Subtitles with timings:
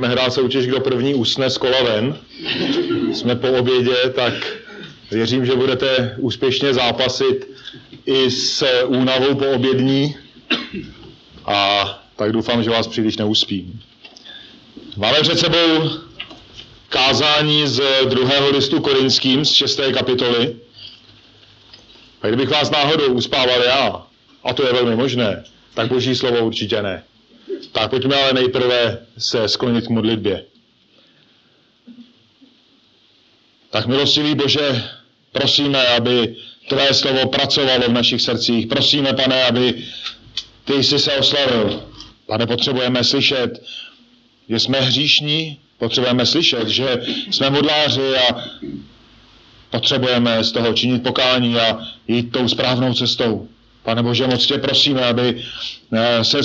[0.00, 2.18] Jsme hrát soutěž, kdo první usne z kola ven.
[3.12, 4.32] Jsme po obědě, tak
[5.10, 7.48] věřím, že budete úspěšně zápasit
[8.06, 10.16] i s únavou po obědní.
[11.46, 11.84] A
[12.16, 13.80] tak doufám, že vás příliš neuspím.
[14.96, 15.90] Máme před sebou
[16.88, 20.56] kázání z druhého listu korinským z šesté kapitoly.
[22.22, 24.06] A kdybych vás náhodou uspával já,
[24.44, 25.44] a to je velmi možné,
[25.74, 27.02] tak boží slovo určitě ne.
[27.72, 30.44] Tak pojďme ale nejprve se sklonit k modlitbě.
[33.70, 34.82] Tak milostivý Bože,
[35.32, 36.36] prosíme, aby
[36.68, 38.66] Tvé slovo pracovalo v našich srdcích.
[38.66, 39.84] Prosíme, pane, aby
[40.64, 41.82] Ty jsi se oslavil.
[42.26, 43.62] Pane, potřebujeme slyšet,
[44.48, 48.44] že jsme hříšní, potřebujeme slyšet, že jsme modláři a
[49.70, 51.78] potřebujeme z toho činit pokání a
[52.08, 53.48] jít tou správnou cestou.
[53.82, 55.42] Pane Bože, moc tě prosíme, aby
[55.92, 56.38] eh, se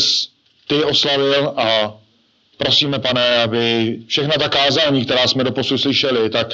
[0.67, 1.97] ty oslavil a
[2.57, 6.47] prosíme, pane, aby všechna ta kázání, která jsme do posud slyšeli, tak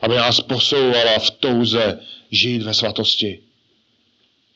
[0.00, 1.98] aby nás posouvala v touze
[2.30, 3.38] žít ve svatosti.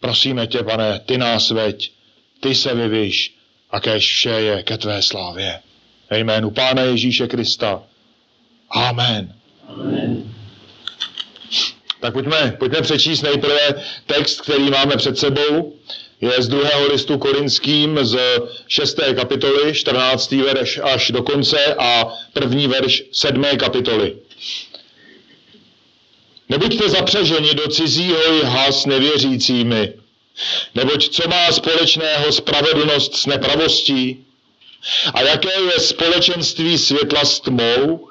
[0.01, 1.93] Prosíme tě, pane, ty nás veď,
[2.41, 3.35] ty se vyvíš
[3.71, 5.61] a kež vše je ke tvé slávě.
[6.11, 7.83] Ve jménu Pána Ježíše Krista.
[8.71, 9.35] Amen.
[9.69, 10.35] Amen.
[12.01, 13.75] Tak pojďme, pojďme přečíst nejprve
[14.07, 15.75] text, který máme před sebou.
[16.21, 18.19] Je z druhého listu korinským z
[18.69, 18.97] 6.
[19.17, 20.33] kapitoly, 14.
[20.33, 23.45] verš až do konce a první verš 7.
[23.57, 24.17] kapitoly.
[26.49, 29.93] Nebuďte zapřeženi do cizího jha s nevěřícími,
[30.75, 34.25] neboť co má společného spravedlnost s nepravostí?
[35.15, 38.09] A jaké je společenství světla s tmou?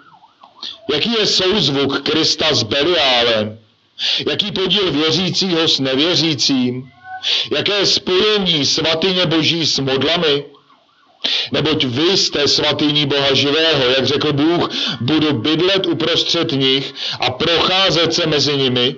[0.94, 3.60] Jaký je souzvuk Krista s Beliálem?
[4.30, 6.92] Jaký podíl věřícího s nevěřícím?
[7.52, 10.44] Jaké spojení svatyně boží s modlami?
[11.52, 14.70] Neboť vy jste svatyní Boha živého, jak řekl Bůh,
[15.02, 18.96] budu bydlet uprostřed nich a procházet se mezi nimi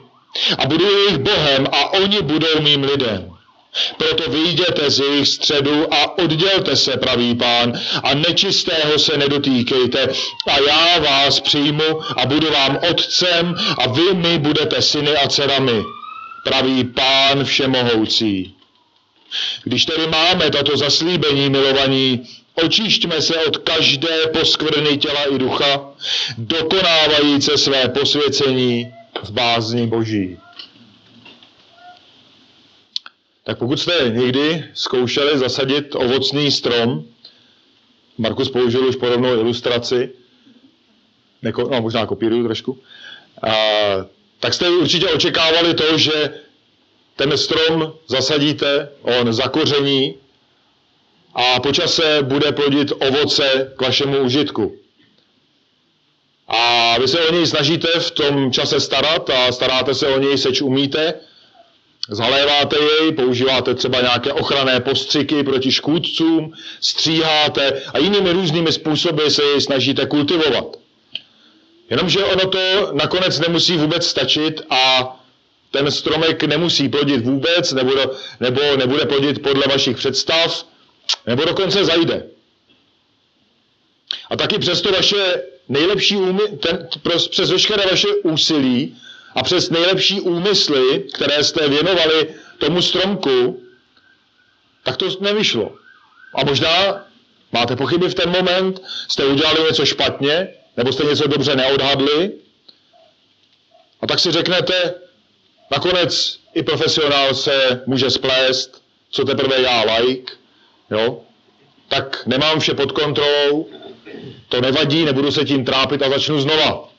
[0.57, 3.37] a budu jejich Bohem a oni budou mým lidem.
[3.97, 7.73] Proto vyjděte z jejich středu a oddělte se, pravý pán,
[8.03, 10.07] a nečistého se nedotýkejte.
[10.47, 15.83] A já vás přijmu a budu vám otcem a vy mi budete syny a dcerami,
[16.47, 18.55] pravý pán všemohoucí.
[19.63, 22.23] Když tedy máme tato zaslíbení milovaní,
[22.55, 25.91] očišťme se od každé poskvrny těla i ducha,
[26.37, 28.93] dokonávajíce své posvěcení
[29.23, 30.37] v bázni Boží.
[33.43, 37.03] Tak pokud jste někdy zkoušeli zasadit ovocný strom,
[38.17, 40.09] Markus použil už podobnou ilustraci,
[41.41, 42.79] neko, no, možná kopíruju trošku,
[43.41, 43.53] a,
[44.39, 46.33] tak jste určitě očekávali to, že
[47.15, 50.15] ten strom zasadíte, on zakoření
[51.33, 54.75] a po čase bude plodit ovoce k vašemu užitku.
[56.47, 60.37] A vy se o něj snažíte v tom čase starat a staráte se o něj,
[60.37, 61.13] seč umíte,
[62.09, 69.43] Zaléváte jej, používáte třeba nějaké ochranné postřiky proti škůdcům, stříháte a jinými různými způsoby se
[69.43, 70.65] jej snažíte kultivovat.
[71.89, 75.13] Jenomže ono to nakonec nemusí vůbec stačit a
[75.71, 77.91] ten stromek nemusí plodit vůbec, nebo,
[78.39, 80.65] nebo nebude plodit podle vašich představ,
[81.25, 82.27] nebo dokonce zajde.
[84.29, 86.87] A taky přesto vaše nejlepší úmy, ten,
[87.29, 88.97] přes veškeré vaše úsilí
[89.35, 92.27] a přes nejlepší úmysly, které jste věnovali
[92.57, 93.63] tomu stromku,
[94.83, 95.75] tak to nevyšlo.
[96.35, 97.05] A možná
[97.51, 100.47] máte pochyby v ten moment, jste udělali něco špatně,
[100.77, 102.31] nebo jste něco dobře neodhadli.
[104.01, 104.93] A tak si řeknete,
[105.71, 110.33] nakonec i profesionál se může splést, co teprve já like,
[110.91, 111.21] jo?
[111.87, 113.69] tak nemám vše pod kontrolou,
[114.49, 116.89] to nevadí, nebudu se tím trápit a začnu znova.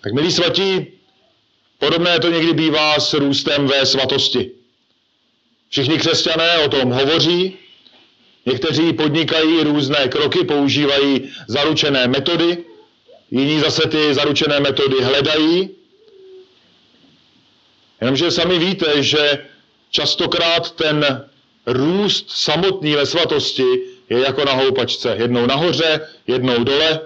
[0.00, 0.86] Tak milí svatí,
[1.78, 4.50] podobné to někdy bývá s růstem ve svatosti.
[5.68, 7.58] Všichni křesťané o tom hovoří,
[8.46, 12.64] někteří podnikají různé kroky, používají zaručené metody,
[13.30, 15.70] jiní zase ty zaručené metody hledají.
[18.00, 19.46] Jenomže sami víte, že
[19.90, 21.24] častokrát ten
[21.66, 23.64] růst samotný ve svatosti
[24.10, 25.16] je jako na houpačce.
[25.18, 27.00] Jednou nahoře, jednou dole,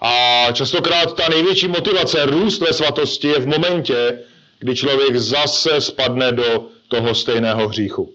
[0.00, 4.18] a častokrát ta největší motivace růst ve svatosti je v momentě,
[4.58, 8.12] kdy člověk zase spadne do toho stejného hříchu.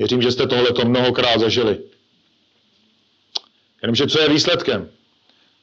[0.00, 1.78] Věřím, že jste tohleto mnohokrát zažili.
[3.82, 4.90] Jenomže co je výsledkem?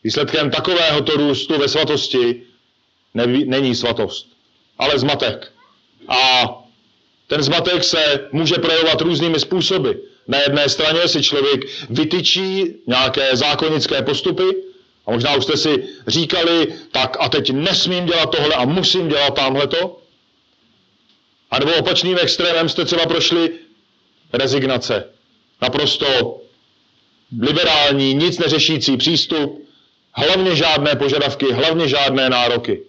[0.04, 2.44] Výsledkem takovéhoto růstu ve svatosti
[3.14, 4.28] neví, není svatost,
[4.78, 5.52] ale zmatek.
[6.08, 6.20] A
[7.28, 9.92] ten zmatek se může projevovat různými způsoby.
[10.28, 14.44] Na jedné straně si člověk vytyčí nějaké zákonické postupy
[15.06, 19.36] a možná už jste si říkali, tak a teď nesmím dělat tohle a musím dělat
[19.36, 20.02] tamhleto.
[21.52, 23.67] A nebo opačným extrémem jste třeba prošli
[24.34, 25.04] rezignace.
[25.62, 26.42] Naprosto
[27.42, 29.68] liberální, nic neřešící přístup,
[30.12, 32.82] hlavně žádné požadavky, hlavně žádné nároky.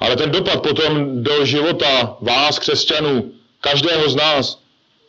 [0.00, 4.60] Ale ten dopad potom do života vás, křesťanů, každého z nás,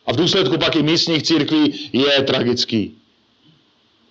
[0.05, 2.97] a v důsledku pak i místních církví je tragický.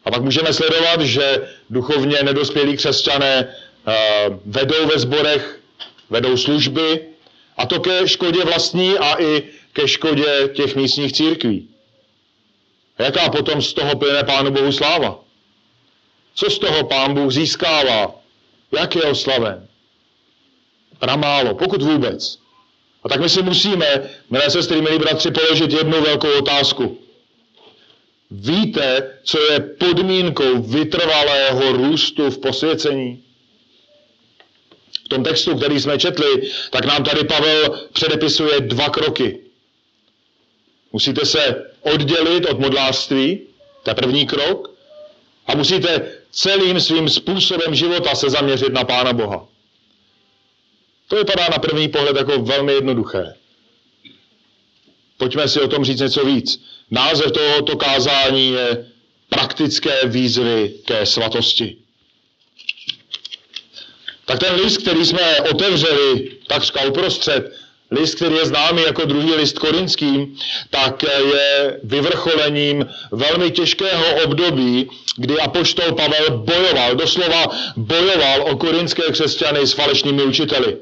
[0.04, 5.60] A pak můžeme sledovat, že duchovně nedospělí křesťané uh, vedou ve sborech,
[6.10, 7.06] vedou služby,
[7.56, 9.42] a to ke škodě vlastní a i
[9.72, 11.68] ke škodě těch místních církví.
[12.98, 15.18] Jaká potom z toho plyne Pánu Bohu sláva?
[16.34, 18.14] Co z toho Pán Bůh získává?
[18.72, 19.68] Jak je oslaven?
[20.98, 22.38] Pramálo, pokud vůbec.
[23.04, 26.98] A tak my si musíme, milé sestry, milí bratři, položit jednu velkou otázku.
[28.30, 33.22] Víte, co je podmínkou vytrvalého růstu v posvěcení?
[35.10, 39.40] Tom textu, který jsme četli, tak nám tady Pavel předepisuje dva kroky.
[40.92, 43.40] Musíte se oddělit od modlářství,
[43.82, 44.70] to je první krok,
[45.46, 49.46] a musíte celým svým způsobem života se zaměřit na Pána Boha.
[51.08, 53.34] To vypadá na první pohled jako velmi jednoduché.
[55.16, 56.62] Pojďme si o tom říct něco víc.
[56.90, 58.86] Název tohoto kázání je
[59.28, 61.79] praktické výzvy ke svatosti.
[64.30, 67.52] Tak ten list, který jsme otevřeli takřka uprostřed,
[67.90, 70.36] list, který je známý jako druhý list korinským,
[70.70, 77.46] tak je vyvrcholením velmi těžkého období, kdy apoštol Pavel bojoval, doslova
[77.76, 80.76] bojoval o korinské křesťany s falešnými učiteli.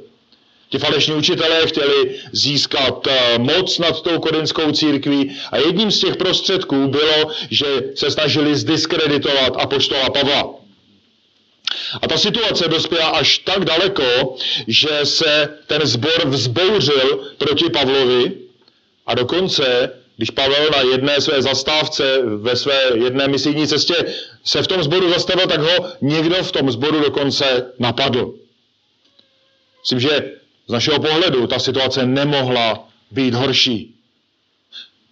[0.71, 6.17] Ti falešní učitelé chtěli získat eh, moc nad tou korinskou církví a jedním z těch
[6.17, 10.57] prostředků bylo, že se snažili zdiskreditovat apoštola Pavla.
[12.03, 14.37] A ta situace dospěla až tak daleko,
[14.67, 18.37] že se ten zbor vzbouřil proti Pavlovi
[19.06, 23.94] a dokonce, když Pavel na jedné své zastávce ve své jedné misijní cestě
[24.44, 28.35] se v tom zboru zastavil, tak ho někdo v tom zboru dokonce napadl.
[29.81, 30.32] Myslím, že
[30.69, 33.94] z našeho pohledu ta situace nemohla být horší.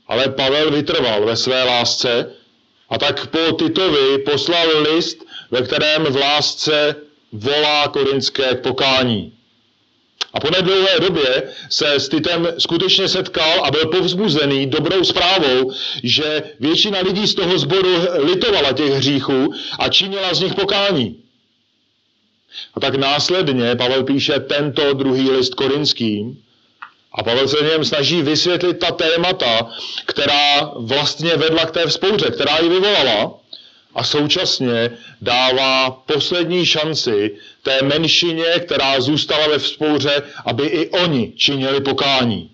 [0.06, 2.32] Ale Pavel vytrval ve své lásce
[2.88, 6.96] a tak po Titovi poslal list, ve kterém v lásce
[7.32, 9.32] volá korinské pokání.
[10.32, 15.72] A po nedlouhé době se s Titem skutečně setkal a byl povzbuzený dobrou zprávou,
[16.02, 21.16] že většina lidí z toho sboru litovala těch hříchů a činila z nich pokání.
[22.74, 26.42] A tak následně Pavel píše tento druhý list korinským
[27.12, 29.70] a Pavel se něm snaží vysvětlit ta témata,
[30.06, 33.34] která vlastně vedla k té vzpouře, která ji vyvolala
[33.96, 34.90] a současně
[35.20, 42.50] dává poslední šanci té menšině, která zůstala ve vzpouře, aby i oni činili pokání.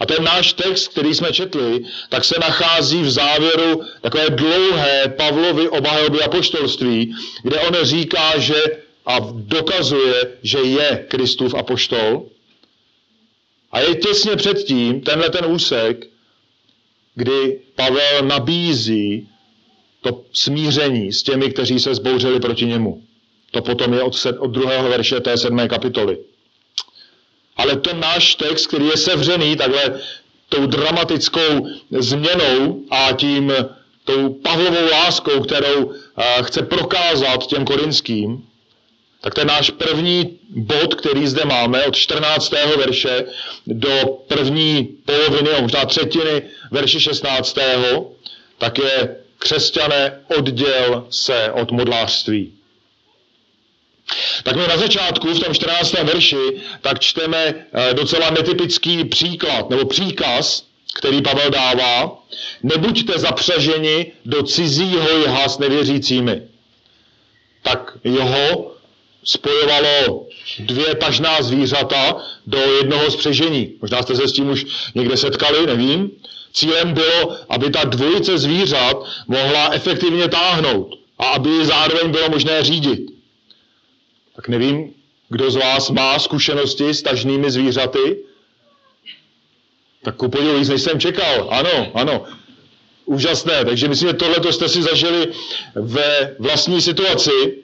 [0.00, 5.68] A ten náš text, který jsme četli, tak se nachází v závěru takové dlouhé Pavlovy
[5.68, 8.62] obhajoby apoštolství, kde on říká, že
[9.06, 12.26] a dokazuje, že je Kristův apoštol.
[13.72, 16.06] A je těsně předtím tenhle ten úsek,
[17.14, 19.28] kdy Pavel nabízí
[20.00, 23.02] to smíření s těmi, kteří se zbouřili proti němu.
[23.50, 26.18] To potom je od, od druhého verše té sedmé kapitoly.
[27.56, 30.00] Ale ten náš text, který je sevřený takhle
[30.48, 33.52] tou dramatickou změnou a tím
[34.04, 35.92] tou Pavlovou láskou, kterou
[36.42, 38.44] chce prokázat těm korinským,
[39.20, 42.52] tak ten náš první bod, který zde máme od 14.
[42.76, 43.24] verše
[43.66, 47.58] do první poloviny, možná třetiny verše 16.
[48.58, 52.52] tak je křesťané odděl se od modlářství.
[54.42, 55.92] Tak my na začátku, v tom 14.
[55.92, 60.64] verši, tak čteme eh, docela netypický příklad, nebo příkaz,
[60.94, 62.18] který Pavel dává.
[62.62, 66.42] Nebuďte zapřaženi do cizího jha s nevěřícími.
[67.62, 68.72] Tak jeho
[69.24, 70.26] spojovalo
[70.58, 72.16] dvě tažná zvířata
[72.46, 73.72] do jednoho spřežení.
[73.82, 76.10] Možná jste se s tím už někde setkali, nevím.
[76.56, 78.96] Cílem bylo, aby ta dvojice zvířat
[79.28, 83.00] mohla efektivně táhnout a aby ji zároveň bylo možné řídit.
[84.36, 84.94] Tak nevím,
[85.28, 88.16] kdo z vás má zkušenosti s tažnými zvířaty.
[90.02, 91.48] Tak podivu víc, než jsem čekal.
[91.50, 92.24] Ano, ano.
[93.04, 93.64] Úžasné.
[93.64, 95.32] Takže myslím, že tohle jste si zažili
[95.74, 97.62] ve vlastní situaci.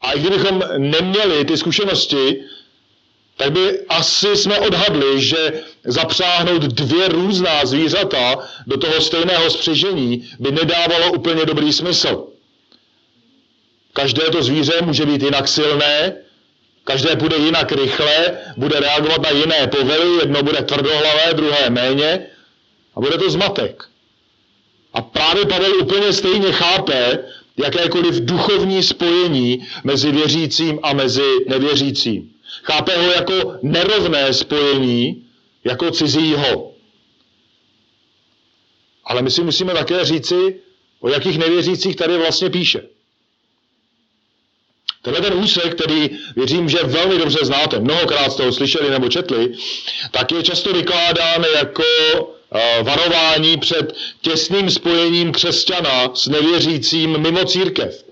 [0.00, 2.42] A i kdybychom neměli ty zkušenosti,
[3.40, 10.52] tak by asi jsme odhadli, že zapřáhnout dvě různá zvířata do toho stejného spřežení by
[10.52, 12.26] nedávalo úplně dobrý smysl.
[13.92, 16.12] Každé to zvíře může být jinak silné,
[16.84, 22.26] každé bude jinak rychle, bude reagovat na jiné povely, jedno bude tvrdohlavé, druhé méně
[22.94, 23.84] a bude to zmatek.
[24.92, 27.18] A právě Pavel úplně stejně chápe
[27.56, 32.39] jakékoliv duchovní spojení mezi věřícím a mezi nevěřícím.
[32.62, 35.26] Chápe ho jako nerovné spojení,
[35.64, 36.72] jako cizího.
[39.04, 40.60] Ale my si musíme také říci,
[41.00, 42.82] o jakých nevěřících tady vlastně píše.
[45.02, 49.52] Tenhle ten úsek, který věřím, že velmi dobře znáte, mnohokrát jste ho slyšeli nebo četli,
[50.10, 51.82] tak je často vykládán jako
[52.18, 52.28] uh,
[52.82, 58.09] varování před těsným spojením křesťana s nevěřícím mimo církev.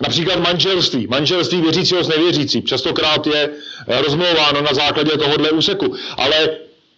[0.00, 1.06] Například manželství.
[1.06, 2.62] Manželství věřícího s nevěřícím.
[2.62, 3.50] Častokrát je
[3.88, 5.94] eh, rozmlouváno na základě tohohle úseku.
[6.16, 6.48] Ale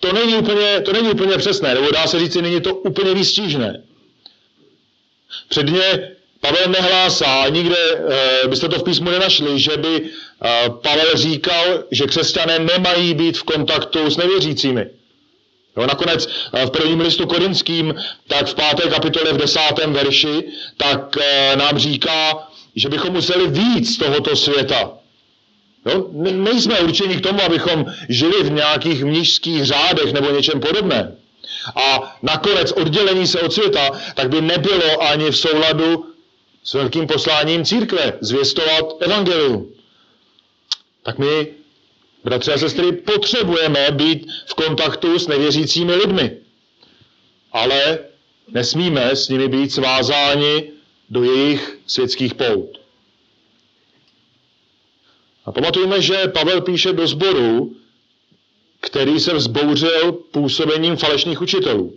[0.00, 3.82] to není úplně, to není úplně přesné, nebo dá se říct, není to úplně výstížné.
[5.48, 7.76] Předně Pavel nehlásá, nikde
[8.44, 13.38] e, byste to v písmu nenašli, že by e, Pavel říkal, že křesťané nemají být
[13.38, 14.86] v kontaktu s nevěřícími.
[15.76, 16.28] Jo, nakonec
[16.66, 17.94] v prvním listu korinským,
[18.28, 20.44] tak v páté kapitole v desátém verši,
[20.76, 21.16] tak
[21.56, 24.90] nám říká, že bychom museli víc z tohoto světa.
[25.86, 26.08] Jo?
[26.12, 31.16] Nejsme určeni k tomu, abychom žili v nějakých mnižských řádech nebo něčem podobném.
[31.76, 36.06] A nakonec oddělení se od světa, tak by nebylo ani v souladu
[36.64, 39.72] s velkým posláním církve, zvěstovat evangelium.
[41.02, 41.46] Tak my,
[42.24, 46.36] bratři a sestry, potřebujeme být v kontaktu s nevěřícími lidmi.
[47.52, 47.98] Ale
[48.48, 50.70] nesmíme s nimi být svázáni
[51.12, 52.80] do jejich světských pout.
[55.44, 57.76] A pamatujme, že Pavel píše do sboru,
[58.80, 61.94] který se vzbouřil působením falešných učitelů.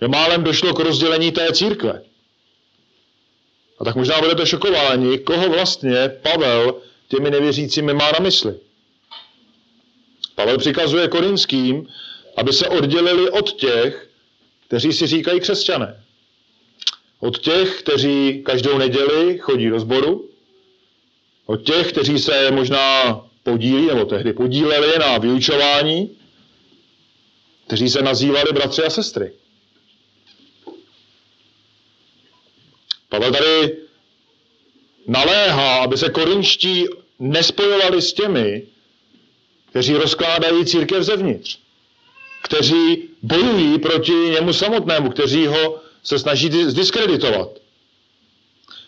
[0.00, 2.02] Že málem došlo k rozdělení té církve.
[3.78, 8.54] A tak možná budete šokováni, koho vlastně Pavel těmi nevěřícími má na mysli.
[10.34, 11.88] Pavel přikazuje korinským,
[12.36, 14.10] aby se oddělili od těch,
[14.66, 16.04] kteří si říkají křesťané.
[17.20, 20.28] Od těch, kteří každou neděli chodí do sboru,
[21.46, 26.16] od těch, kteří se možná podílí, nebo tehdy podíleli na vyučování,
[27.66, 29.32] kteří se nazývali bratři a sestry.
[33.08, 33.76] Pavel tady
[35.06, 36.86] naléhá, aby se korinští
[37.18, 38.66] nespojovali s těmi,
[39.70, 41.58] kteří rozkládají církev zevnitř,
[42.42, 47.48] kteří bojují proti němu samotnému, kteří ho se snaží zdiskreditovat.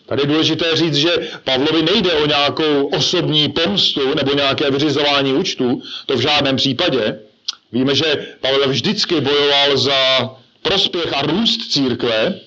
[0.05, 1.11] Tady je důležité říct, že
[1.43, 7.19] Pavlovi nejde o nějakou osobní pomstu nebo nějaké vyřizování účtu, to v žádném případě.
[7.71, 10.29] Víme, že Pavel vždycky bojoval za
[10.61, 12.39] prospěch a růst církve,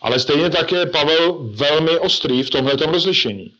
[0.00, 3.52] ale stejně tak je Pavel velmi ostrý v tomhle rozlišení.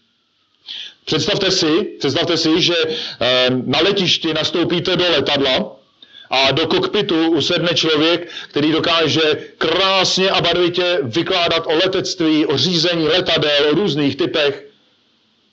[1.04, 5.82] Představte si, představte si, že eh, na letišti nastoupíte do letadla
[6.33, 9.21] a do kokpitu usedne člověk, který dokáže
[9.59, 14.69] krásně a barvitě vykládat o letectví, o řízení letadel, o různých typech,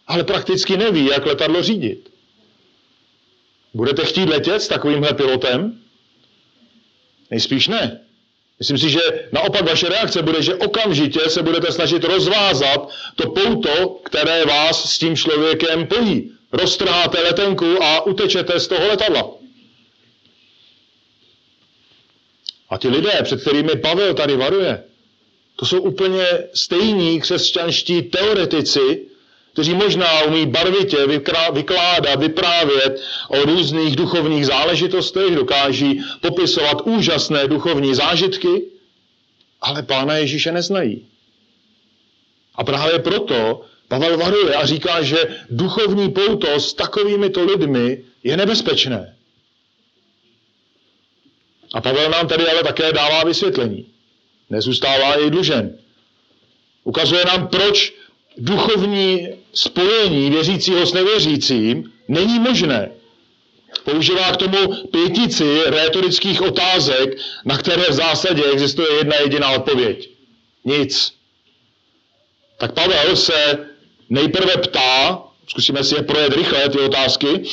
[0.08, 2.10] ale prakticky neví, jak letadlo řídit.
[3.74, 5.80] Budete chtít letět s takovýmhle pilotem?
[7.32, 8.00] Nejspíš ne.
[8.60, 9.00] Myslím si, že
[9.32, 15.00] naopak vaše reakce bude, že okamžitě se budete snažit rozvázat to pouto, které vás s
[15.00, 16.32] tím člověkem pojí.
[16.52, 19.39] Roztrháte letenku a utečete z toho letadla.
[22.70, 24.84] A ti lidé, před kterými Pavel tady varuje,
[25.56, 29.06] to jsou úplně stejní křesťanští teoretici,
[29.54, 30.98] kteří možná umí barvitě
[31.52, 38.62] vykládat, vyprávět o různých duchovních záležitostech, dokáží popisovat úžasné duchovní zážitky,
[39.62, 41.06] ale Pána Ježíše neznají.
[42.56, 49.16] A právě proto Pavel varuje a říká, že duchovní pouto s takovými lidmi je nebezpečné.
[51.74, 53.86] A Pavel nám tady ale také dává vysvětlení.
[54.50, 55.78] Nezůstává jej dlužen.
[56.84, 57.94] Ukazuje nám, proč
[58.38, 62.92] duchovní spojení věřícího s nevěřícím není možné.
[63.84, 70.10] Používá k tomu pětici rétorických otázek, na které v zásadě existuje jedna jediná odpověď.
[70.66, 71.14] Nic.
[72.58, 73.68] Tak Pavel se
[74.10, 77.44] nejprve ptá, zkusíme si je projet rychle, ty otázky,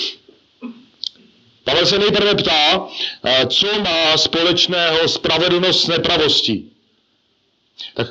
[1.66, 2.88] Pavel se nejprve ptá,
[3.25, 6.73] eh, co má společného spravedlnost s nepravostí.
[7.94, 8.06] Tak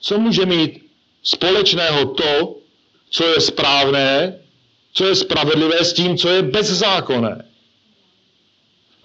[0.00, 0.82] co může mít
[1.22, 2.56] společného to,
[3.10, 4.38] co je správné,
[4.92, 7.44] co je spravedlivé s tím, co je bezzákonné.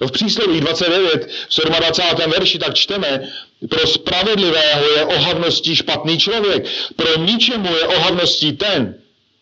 [0.02, 2.32] No v přísloví 29, v 27.
[2.32, 3.30] verši tak čteme,
[3.70, 6.66] pro spravedlivého je ohavností špatný člověk,
[6.96, 8.96] pro ničemu je ohavností ten,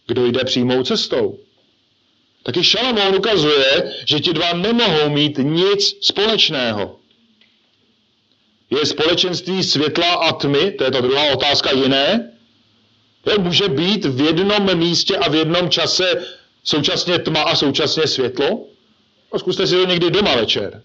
[0.08, 1.40] kdo jde přímou cestou.
[2.48, 6.96] Taky Šalamoun ukazuje, že ti dva nemohou mít nic společného.
[8.70, 12.32] Je společenství světla a tmy, to je ta druhá otázka, jiné?
[13.24, 16.26] To může být v jednom místě a v jednom čase
[16.64, 18.66] současně tma a současně světlo?
[19.32, 20.84] A zkuste si to někdy doma večer.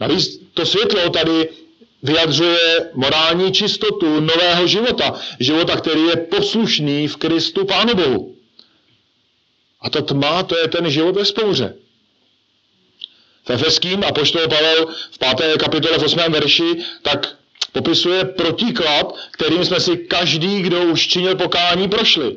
[0.00, 1.48] Navíc to světlo tady
[2.02, 5.20] vyjadřuje morální čistotu nového života.
[5.40, 8.33] Života, který je poslušný v Kristu Pánu Bohu.
[9.84, 11.74] A ta tma, to je ten život ve spouře.
[13.44, 15.56] V Efeským a poštol Pavel v 5.
[15.60, 16.18] kapitole v 8.
[16.32, 16.70] verši
[17.02, 17.36] tak
[17.72, 22.36] popisuje protiklad, kterým jsme si každý, kdo už činil pokání, prošli.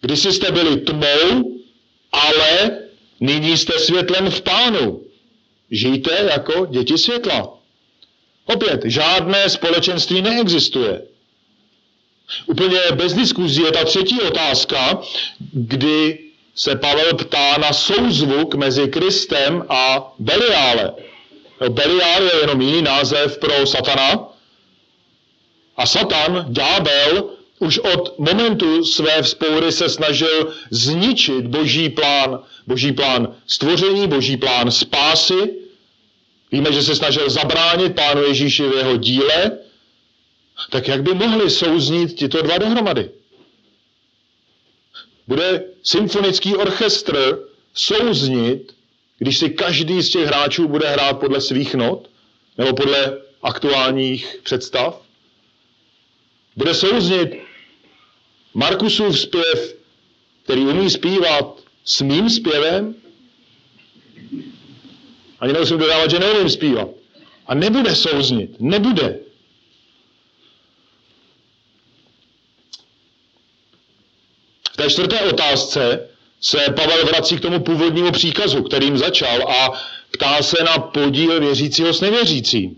[0.00, 1.58] Když jste byli tmou,
[2.12, 2.86] ale
[3.20, 5.02] Nyní jste světlem v pánu.
[5.70, 7.58] Žijte jako děti světla.
[8.44, 11.02] Opět, žádné společenství neexistuje.
[12.46, 15.02] Úplně bez diskuzí je ta třetí otázka,
[15.52, 16.18] kdy
[16.56, 20.92] se Pavel ptá na souzvuk mezi Kristem a Beliále.
[21.60, 24.28] No, Beliál je jenom jiný název pro satana.
[25.76, 33.34] A satan, ďábel, už od momentu své vzpoury se snažil zničit boží plán, boží plán
[33.46, 35.54] stvoření, boží plán spásy.
[36.52, 39.58] Víme, že se snažil zabránit pánu Ježíši v jeho díle.
[40.70, 43.10] Tak jak by mohli souznít tyto dva dohromady?
[45.26, 47.38] Bude symfonický orchestr
[47.74, 48.76] souznit,
[49.18, 52.10] když si každý z těch hráčů bude hrát podle svých not
[52.58, 55.02] nebo podle aktuálních představ?
[56.56, 57.30] Bude souznit
[58.54, 59.76] Markusův zpěv,
[60.44, 62.94] který umí zpívat s mým zpěvem,
[65.40, 66.88] ani nemusím dodávat, že neumím zpívat.
[67.46, 69.18] A nebude souznit, nebude.
[74.76, 76.08] Té čtvrté otázce
[76.40, 79.72] se Pavel vrací k tomu původnímu příkazu, kterým začal a
[80.10, 82.76] ptá se na podíl věřícího s nevěřícím.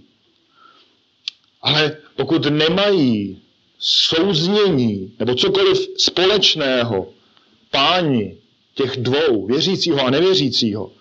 [1.63, 3.43] Ale pokud nemají
[3.79, 7.09] souznění nebo cokoliv společného
[7.71, 8.37] páni
[8.75, 10.93] těch dvou, věřícího a nevěřícího,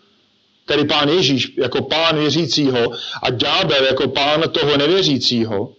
[0.66, 2.92] tedy pán Ježíš jako pán věřícího
[3.24, 5.74] a ďábel jako pán toho nevěřícího,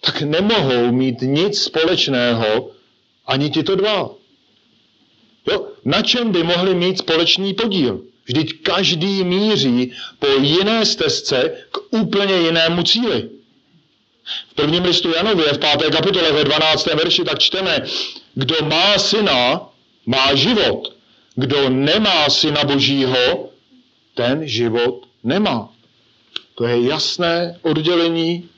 [0.00, 2.70] tak nemohou mít nic společného
[3.26, 4.17] ani tyto dva.
[5.50, 5.68] Jo?
[5.84, 8.00] Na čem by mohli mít společný podíl?
[8.24, 13.28] Vždyť každý míří po jiné stezce k úplně jinému cíli.
[14.50, 16.86] V prvním listu Janově v páté kapitole ve 12.
[16.86, 17.86] verši tak čteme,
[18.34, 19.68] kdo má syna,
[20.06, 20.94] má život.
[21.34, 23.50] Kdo nemá syna božího,
[24.14, 25.68] ten život nemá.
[26.54, 28.48] To je jasné oddělení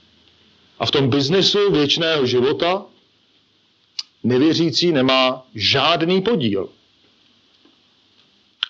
[0.78, 2.84] a v tom biznesu věčného života
[4.22, 6.68] nevěřící nemá žádný podíl.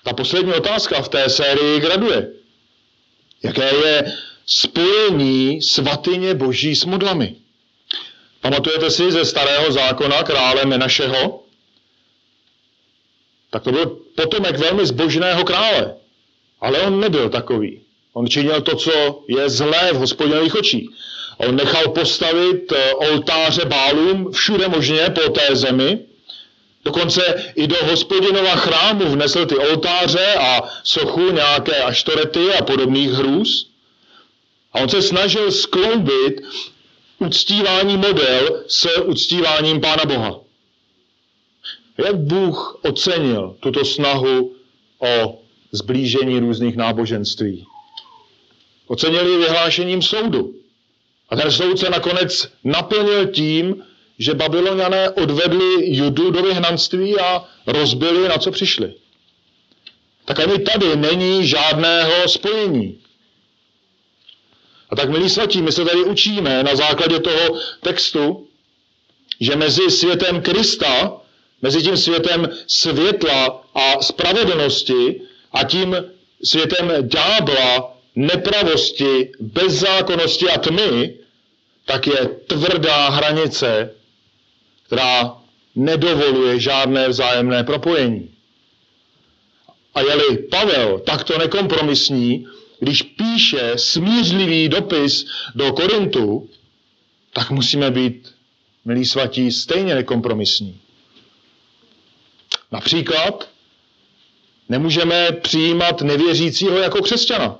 [0.05, 2.33] Ta poslední otázka v té sérii graduje.
[3.43, 4.13] Jaké je
[4.47, 7.37] spojení svatyně boží s modlami.
[8.41, 11.43] Pamatujete si ze starého zákona krále Menašeho?
[13.51, 15.95] Tak to byl potomek velmi zbožného krále.
[16.61, 17.81] Ale on nebyl takový.
[18.13, 20.89] On činil to, co je zlé v hospodinových očích.
[21.39, 25.99] On nechal postavit eh, oltáře bálům všude možně po té zemi.
[26.85, 33.71] Dokonce i do hospodinova chrámu vnesl ty oltáře a sochu nějaké aštorety a podobných hrůz.
[34.73, 36.40] A on se snažil skloubit
[37.19, 40.40] uctívání model s uctíváním Pána Boha.
[41.99, 44.57] Jak Bůh ocenil tuto snahu
[44.99, 45.38] o
[45.73, 47.66] zblížení různých náboženství?
[48.87, 50.55] Ocenil ji vyhlášením soudu.
[51.29, 53.85] A ten soud se nakonec naplnil tím,
[54.20, 58.94] že babyloniané odvedli judu do vyhnanství a rozbili, na co přišli.
[60.24, 63.00] Tak ani tady není žádného spojení.
[64.90, 68.46] A tak, milí svatí, my se tady učíme na základě toho textu,
[69.40, 71.20] že mezi světem Krista,
[71.62, 75.20] mezi tím světem světla a spravedlnosti
[75.52, 75.96] a tím
[76.44, 81.14] světem ďábla, nepravosti, bezzákonnosti a tmy,
[81.85, 83.94] tak je tvrdá hranice,
[84.90, 85.37] která
[85.74, 88.31] nedovoluje žádné vzájemné propojení.
[89.94, 92.46] A je-li Pavel takto nekompromisní,
[92.81, 96.48] když píše smířlivý dopis do Korintu,
[97.33, 98.35] tak musíme být,
[98.85, 100.81] milí svatí, stejně nekompromisní.
[102.72, 103.48] Například
[104.68, 107.59] nemůžeme přijímat nevěřícího jako křesťana.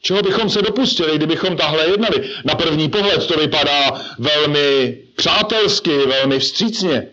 [0.00, 2.30] Čeho bychom se dopustili, kdybychom tahle jednali?
[2.44, 7.08] Na první pohled to vypadá velmi přátelsky, velmi vstřícně.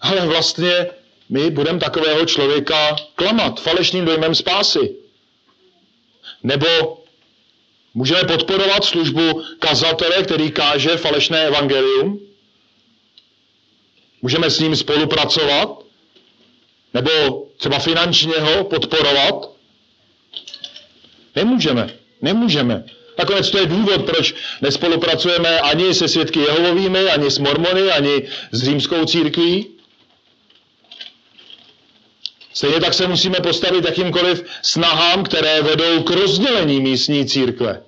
[0.00, 0.86] Ale vlastně
[1.28, 4.96] my budeme takového člověka klamat falešným dojmem spásy.
[6.42, 6.66] Nebo
[7.94, 12.20] můžeme podporovat službu kazatele, který káže falešné evangelium.
[14.22, 15.68] Můžeme s ním spolupracovat.
[16.94, 17.10] Nebo
[17.56, 19.59] třeba finančně ho podporovat.
[21.44, 21.90] Nemůžeme.
[22.22, 22.84] Nemůžeme.
[23.18, 28.22] Nakonec to je důvod, proč nespolupracujeme ani se svědky Jehovovými, ani s mormony, ani
[28.52, 29.66] s římskou církví.
[32.52, 37.82] Stejně tak se musíme postavit jakýmkoliv snahám, které vedou k rozdělení místní církve.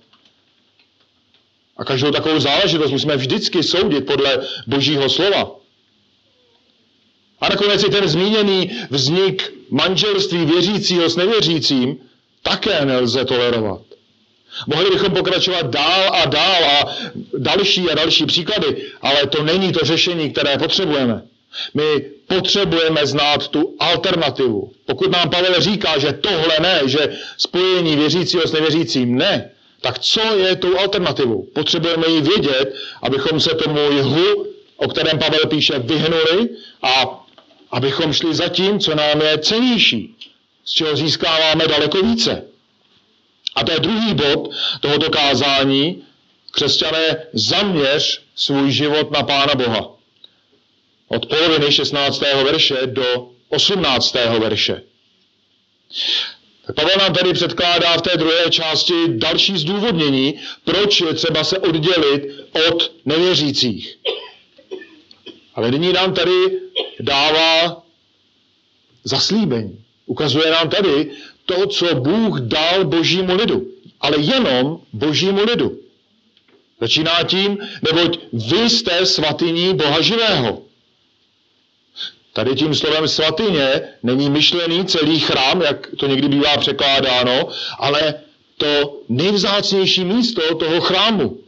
[1.77, 5.51] A každou takovou záležitost musíme vždycky soudit podle Božího slova.
[7.41, 11.99] A nakonec i ten zmíněný vznik manželství věřícího s nevěřícím
[12.43, 13.81] také nelze tolerovat.
[14.67, 16.97] Mohli bychom pokračovat dál a dál a
[17.39, 21.23] další a další příklady, ale to není to řešení, které potřebujeme.
[21.75, 24.73] My potřebujeme znát tu alternativu.
[24.87, 29.51] Pokud nám Pavel říká, že tohle ne, že spojení věřícího s nevěřícím ne,
[29.81, 31.43] tak co je tou alternativou?
[31.55, 36.49] Potřebujeme ji vědět, abychom se tomu jhu, o kterém Pavel píše, vyhnuli
[36.83, 37.25] a
[37.71, 40.15] abychom šli za tím, co nám je cenější,
[40.65, 42.45] z čeho získáváme daleko více.
[43.55, 46.03] A to je druhý bod tohoto kázání.
[46.51, 49.93] Křesťané, zaměř svůj život na Pána Boha
[51.09, 52.21] od poloviny 16.
[52.21, 54.15] verše do 18.
[54.39, 54.83] verše.
[56.77, 62.23] Pavel nám tady předkládá v té druhé části další zdůvodnění, proč je třeba se oddělit
[62.69, 63.99] od nevěřících.
[65.55, 66.61] Ale nyní nám tady
[67.01, 67.83] dává
[69.05, 69.82] zaslíbení.
[70.07, 71.11] Ukazuje nám tady
[71.47, 73.67] to, co Bůh dal božímu lidu.
[74.01, 75.79] Ale jenom božímu lidu.
[76.81, 80.63] Začíná tím, neboť vy jste svatyní Boha živého.
[82.33, 88.15] Tady tím slovem svatyně není myšlený celý chrám, jak to někdy bývá překládáno, ale
[88.57, 91.39] to nejvzácnější místo toho chrámu.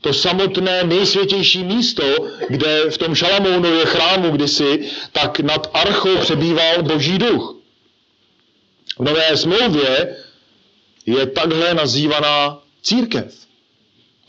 [0.00, 2.04] To samotné nejsvětější místo,
[2.48, 7.54] kde v tom Šalamounově chrámu kdysi, tak nad archou přebýval boží duch.
[8.98, 10.16] V nové smlouvě
[11.06, 13.34] je takhle nazývaná církev.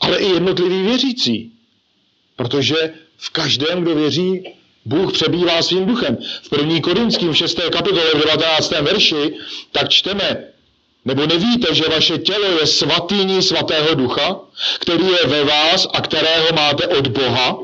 [0.00, 1.52] Ale i jednotliví věřící.
[2.36, 4.42] Protože v každém, kdo věří,
[4.84, 6.16] Bůh přebývá svým duchem.
[6.42, 6.80] V 1.
[6.80, 7.58] Korinským 6.
[7.72, 8.70] kapitole v 19.
[8.70, 9.34] verši
[9.72, 10.44] tak čteme,
[11.04, 14.40] nebo nevíte, že vaše tělo je svatýní svatého ducha,
[14.78, 17.58] který je ve vás a kterého máte od Boha?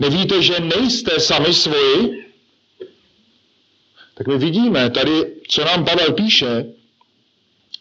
[0.00, 2.25] Nevíte, že nejste sami svoji?
[4.18, 6.66] Tak my vidíme tady, co nám Pavel píše,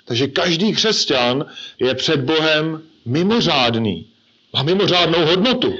[0.05, 1.45] takže každý křesťan
[1.79, 4.07] je před Bohem mimořádný.
[4.53, 5.73] Má mimořádnou hodnotu.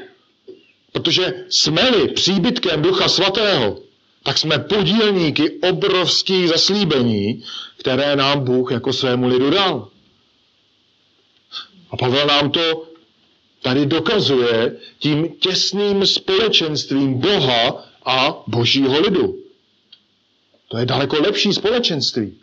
[0.91, 3.79] Protože jsme-li příbytkem Ducha Svatého,
[4.23, 7.43] tak jsme podílníky obrovských zaslíbení,
[7.77, 9.87] které nám Bůh jako svému lidu dal.
[11.91, 12.87] A Pavel nám to
[13.61, 19.44] tady dokazuje tím těsným společenstvím Boha a božího lidu.
[20.67, 22.39] To je daleko lepší společenství.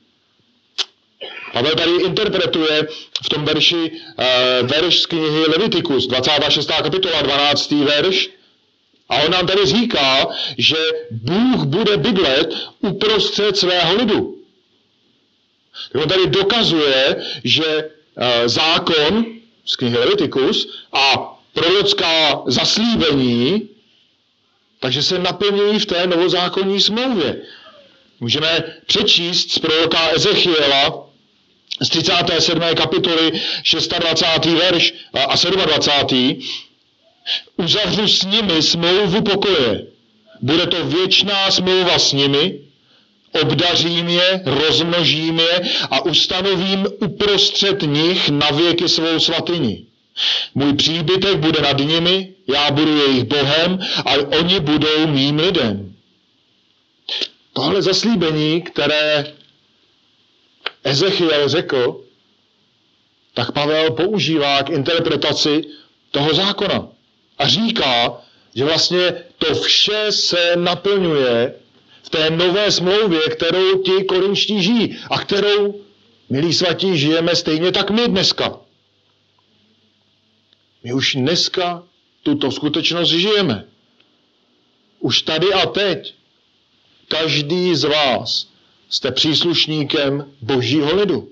[1.52, 2.88] Pavel tady interpretuje
[3.24, 6.66] v tom verši uh, verš z knihy Leviticus, 26.
[6.82, 7.70] kapitola, 12.
[7.70, 8.30] verš,
[9.12, 10.26] a on nám tady říká,
[10.58, 10.76] že
[11.10, 14.38] Bůh bude bydlet uprostřed svého lidu.
[15.94, 17.64] On tady dokazuje, že
[18.16, 19.26] eh, zákon
[19.64, 23.68] z knihy Leviticus a prorocká zaslíbení,
[24.80, 27.40] takže se naplňují v té novozákonní smlouvě.
[28.22, 31.06] Můžeme přečíst z proroka Ezechiela
[31.80, 32.62] z 37.
[32.74, 33.32] kapitoly
[33.98, 34.44] 26.
[34.44, 34.94] verš
[35.28, 36.40] a 27
[37.56, 39.86] uzavřu s nimi smlouvu pokoje.
[40.40, 42.58] Bude to věčná smlouva s nimi,
[43.40, 49.84] obdařím je, rozmnožím je a ustanovím uprostřed nich na věky svou svatyni.
[50.54, 55.91] Můj příbytek bude nad nimi, já budu jejich Bohem a oni budou mým lidem.
[57.52, 59.34] Tohle zaslíbení, které
[60.84, 62.04] Ezechiel řekl,
[63.34, 65.62] tak Pavel používá k interpretaci
[66.10, 66.88] toho zákona
[67.38, 68.22] a říká,
[68.54, 71.54] že vlastně to vše se naplňuje
[72.02, 75.80] v té nové smlouvě, kterou ti korinští žijí a kterou,
[76.30, 78.60] milí svatí, žijeme stejně tak my dneska.
[80.84, 81.82] My už dneska
[82.22, 83.64] tuto skutečnost žijeme.
[85.00, 86.14] už tady a teď,
[87.08, 88.48] každý z vás
[88.88, 91.28] jste příslušníkem božího lidu.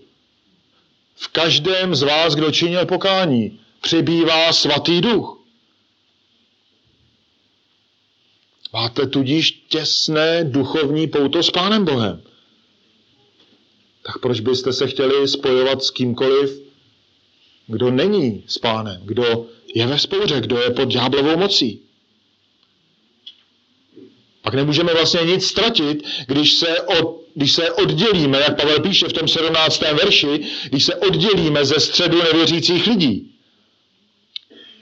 [1.15, 5.41] V každém z vás, kdo činil pokání, přibývá svatý duch.
[8.73, 12.23] Máte tudíž těsné duchovní pouto s Pánem Bohem.
[14.03, 16.63] Tak proč byste se chtěli spojovat s kýmkoliv,
[17.67, 21.81] kdo není s Pánem, kdo je ve spouře, kdo je pod ďáblovou mocí?
[24.43, 29.13] Pak nemůžeme vlastně nic ztratit, když se, od, když se oddělíme, jak Pavel píše v
[29.13, 29.81] tom 17.
[29.81, 33.31] verši, když se oddělíme ze středu nevěřících lidí.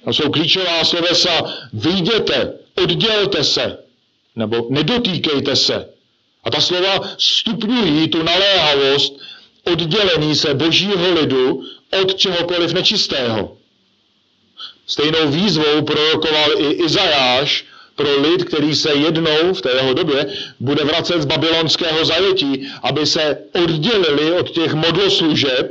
[0.04, 3.78] To jsou klíčová slovesa, vyjděte, oddělte se,
[4.36, 5.88] nebo nedotýkejte se.
[6.44, 9.20] A ta slova stupňují tu naléhavost
[9.64, 11.62] oddělení se božího lidu
[12.02, 13.56] od čehokoliv nečistého.
[14.86, 17.64] Stejnou výzvou prorokoval i Izajáš
[17.98, 20.26] pro lid, který se jednou v té jeho době
[20.60, 25.66] bude vracet z babylonského zajetí, aby se oddělili od těch modloslužeb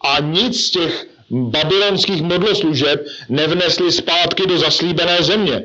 [0.00, 5.62] a nic z těch babylonských modloslužeb nevnesli zpátky do zaslíbené země.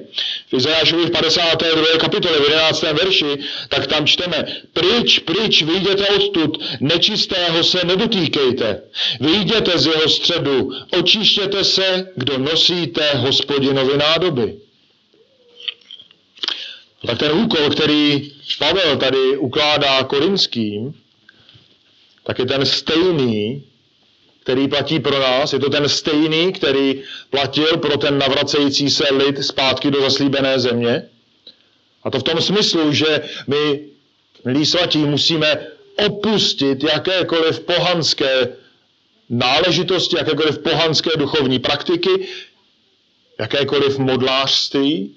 [0.50, 1.86] V Izajášovi v 52.
[2.00, 2.82] kapitole v 11.
[2.82, 3.38] verši,
[3.70, 8.82] tak tam čteme, pryč, pryč, vyjděte odtud, nečistého se nedotýkejte.
[9.20, 14.56] Vyjděte z jeho středu, očištěte se, kdo nosíte hospodinovi nádoby.
[17.06, 20.94] Tak ten úkol, který Pavel tady ukládá korinským,
[22.24, 23.64] tak je ten stejný,
[24.44, 25.54] který platí pro nás.
[25.54, 31.10] Je to ten stejný, který platil pro ten navracející se lid zpátky do zaslíbené země.
[32.04, 33.80] A to v tom smyslu, že my,
[34.46, 35.68] milí svatí, musíme
[36.06, 38.48] opustit jakékoliv pohanské
[39.30, 42.28] náležitosti, jakékoliv pohanské duchovní praktiky,
[43.40, 45.16] jakékoliv modlářství,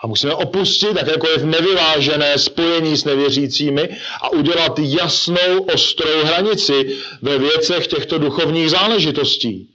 [0.00, 3.88] a musíme opustit jakékoliv nevyvážené spojení s nevěřícími
[4.20, 9.68] a udělat jasnou, ostrou hranici ve věcech těchto duchovních záležitostí.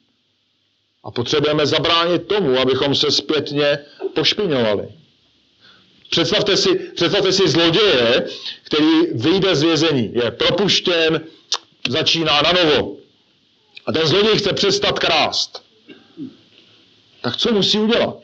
[1.03, 3.79] A potřebujeme zabránit tomu, abychom se zpětně
[4.13, 4.87] pošpiňovali.
[6.09, 8.27] Představte si, představte si zloděje,
[8.63, 11.21] který vyjde z vězení, je propuštěn,
[11.89, 12.97] začíná na novo.
[13.85, 15.63] A ten zloděj chce přestat krást.
[17.21, 18.22] Tak co musí udělat?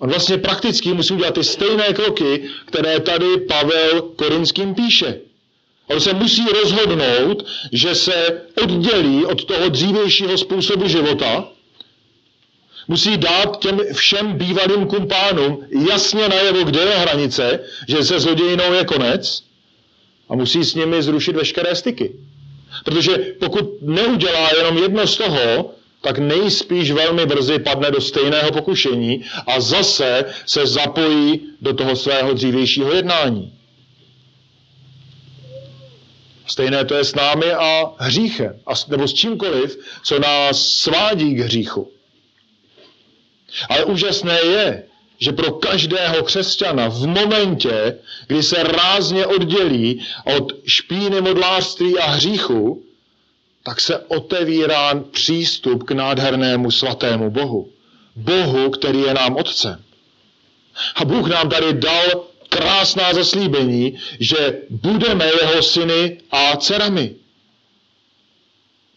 [0.00, 5.20] On vlastně prakticky musí udělat ty stejné kroky, které tady Pavel Korinským píše.
[5.86, 11.48] On se musí rozhodnout, že se oddělí od toho dřívějšího způsobu života,
[12.88, 18.84] musí dát těm všem bývalým kumpánům jasně najevo, kde je hranice, že se zlodějinou je
[18.84, 19.42] konec
[20.28, 22.12] a musí s nimi zrušit veškeré styky.
[22.84, 29.24] Protože pokud neudělá jenom jedno z toho, tak nejspíš velmi brzy padne do stejného pokušení
[29.46, 33.52] a zase se zapojí do toho svého dřívějšího jednání.
[36.46, 41.40] Stejné to je s námi a hříchem, a, nebo s čímkoliv, co nás svádí k
[41.40, 41.90] hříchu.
[43.68, 44.82] Ale úžasné je,
[45.18, 50.02] že pro každého křesťana v momentě, kdy se rázně oddělí
[50.36, 52.82] od špíny modlářství a hříchu,
[53.62, 57.68] tak se otevírá přístup k nádhernému svatému Bohu.
[58.16, 59.82] Bohu, který je nám Otcem.
[60.94, 67.14] A Bůh nám tady dal krásná zaslíbení, že budeme jeho syny a dcerami.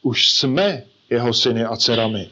[0.02, 2.30] Už jsme jeho syny a dcerami.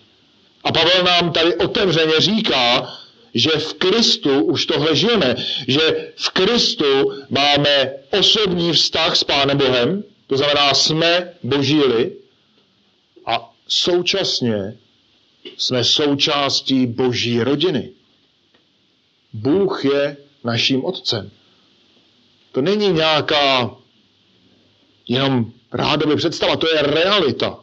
[0.63, 2.94] A Pavel nám tady otevřeně říká,
[3.34, 5.36] že v Kristu už tohle žijeme,
[5.67, 12.20] že v Kristu máme osobní vztah s Pánem Bohem, to znamená, jsme boží lid, a
[13.71, 14.77] současně
[15.57, 17.89] jsme součástí boží rodiny.
[19.34, 21.31] Bůh je naším otcem.
[22.51, 23.75] To není nějaká
[25.07, 27.60] jenom rádoby představa, to je realita.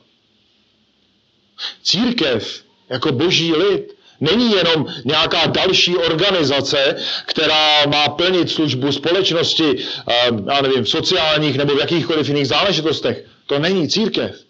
[1.82, 10.30] Církev jako boží lid není jenom nějaká další organizace, která má plnit službu společnosti, eh,
[10.46, 13.24] já nevím, v sociálních nebo v jakýchkoliv jiných záležitostech.
[13.46, 14.47] To není církev.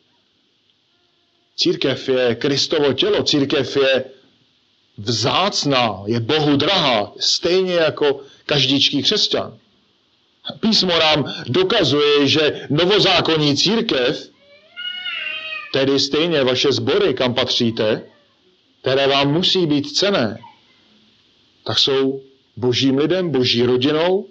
[1.58, 4.04] Církev je Kristovo tělo, církev je
[4.98, 9.58] vzácná, je Bohu drahá, stejně jako každičký křesťan.
[10.60, 14.30] Písmo nám dokazuje, že novozákonní církev,
[15.72, 18.02] tedy stejně vaše sbory, kam patříte,
[18.80, 20.38] které vám musí být cené,
[21.64, 22.22] tak jsou
[22.56, 24.26] božím lidem, boží rodinou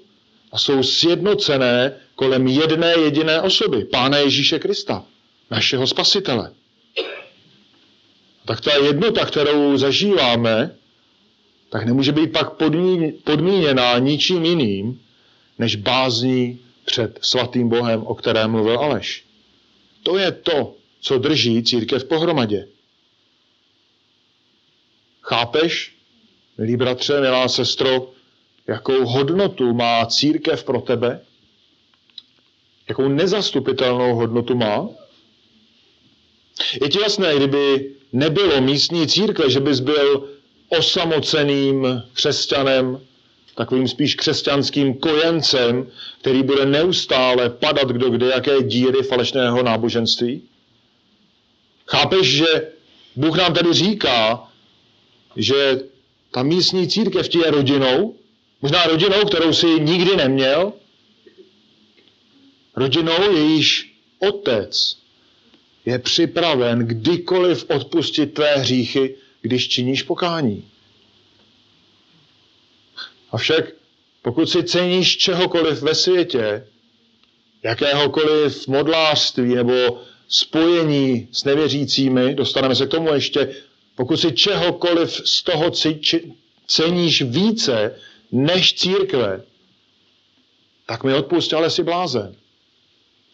[0.52, 5.06] a jsou sjednocené kolem jedné jediné osoby, Pána Ježíše Krista,
[5.52, 6.52] našeho spasitele
[8.48, 10.76] tak ta jednota, kterou zažíváme,
[11.70, 12.54] tak nemůže být pak
[13.24, 15.02] podmíněná ničím jiným,
[15.60, 19.26] než bázní před svatým Bohem, o kterém mluvil Aleš.
[20.04, 22.68] To je to, co drží církev pohromadě.
[25.22, 25.96] Chápeš,
[26.58, 28.12] milý bratře, milá sestro,
[28.68, 31.22] jakou hodnotu má církev pro tebe?
[32.90, 34.90] Jakou nezastupitelnou hodnotu má?
[36.82, 40.30] Je ti jasné, kdyby nebylo místní církve, že bys byl
[40.70, 43.00] osamoceným křesťanem,
[43.56, 45.88] takovým spíš křesťanským kojencem,
[46.22, 50.42] který bude neustále padat kdo kde jaké díry falešného náboženství?
[51.88, 52.68] Chápeš, že
[53.16, 54.48] Bůh nám tady říká,
[55.36, 55.82] že
[56.32, 58.16] ta místní církev ti je rodinou,
[58.62, 60.74] možná rodinou, kterou si nikdy neměl,
[62.76, 64.98] rodinou, jejíž otec
[65.88, 70.64] je připraven kdykoliv odpustit tvé hříchy, když činíš pokání.
[73.32, 73.66] Avšak
[74.22, 76.68] pokud si ceníš čehokoliv ve světě,
[77.64, 83.56] jakéhokoliv modlářství nebo spojení s nevěřícími, dostaneme se k tomu ještě,
[83.96, 85.72] pokud si čehokoliv z toho
[86.68, 87.96] ceníš více
[88.32, 89.44] než církve,
[90.86, 92.36] tak mi odpust, ale si blázen.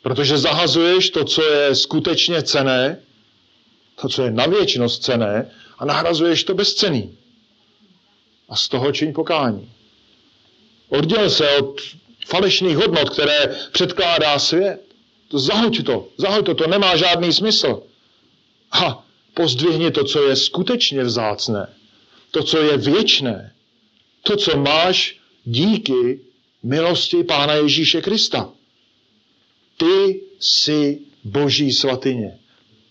[0.03, 2.99] Protože zahazuješ to, co je skutečně cené,
[4.01, 7.17] to, co je na věčnost cené, a nahrazuješ to bezcený.
[8.49, 9.71] A z toho čiň pokání.
[10.89, 11.81] Odděl se od
[12.27, 14.81] falešných hodnot, které předkládá svět.
[15.27, 17.83] To zahoď to, zahoď to, to nemá žádný smysl.
[18.71, 21.73] A pozdvihni to, co je skutečně vzácné,
[22.31, 23.53] to, co je věčné,
[24.21, 26.19] to, co máš díky
[26.63, 28.49] milosti Pána Ježíše Krista.
[29.77, 32.39] Ty jsi boží svatyně.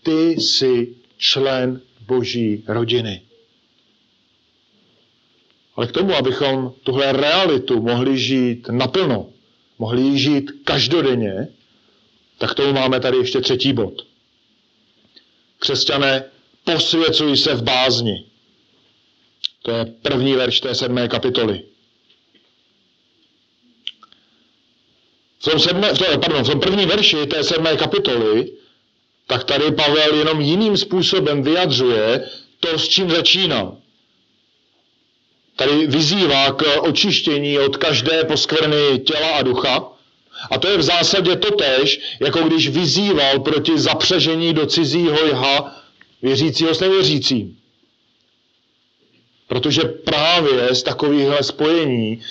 [0.03, 3.21] Ty jsi člen boží rodiny.
[5.75, 9.29] Ale k tomu, abychom tuhle realitu mohli žít naplno,
[9.79, 11.47] mohli ji žít každodenně,
[12.37, 14.05] tak tomu máme tady ještě třetí bod.
[15.59, 16.23] Křesťané,
[16.63, 18.25] posvěcují se v bázni.
[19.61, 21.63] To je první verš té sedmé kapitoly.
[25.43, 28.51] V tom, sedmé, v tom, pardon, v tom první verši té sedmé kapitoly,
[29.27, 32.29] tak tady Pavel jenom jiným způsobem vyjadřuje
[32.59, 33.77] to, s čím začínal.
[35.55, 39.87] Tady vyzývá k očištění od každé poskvrny těla a ducha.
[40.51, 45.75] A to je v zásadě totéž, jako když vyzýval proti zapřežení do cizího jha
[46.21, 47.57] věřícího s nevěřícím.
[49.47, 52.21] Protože právě z takovýchhle spojení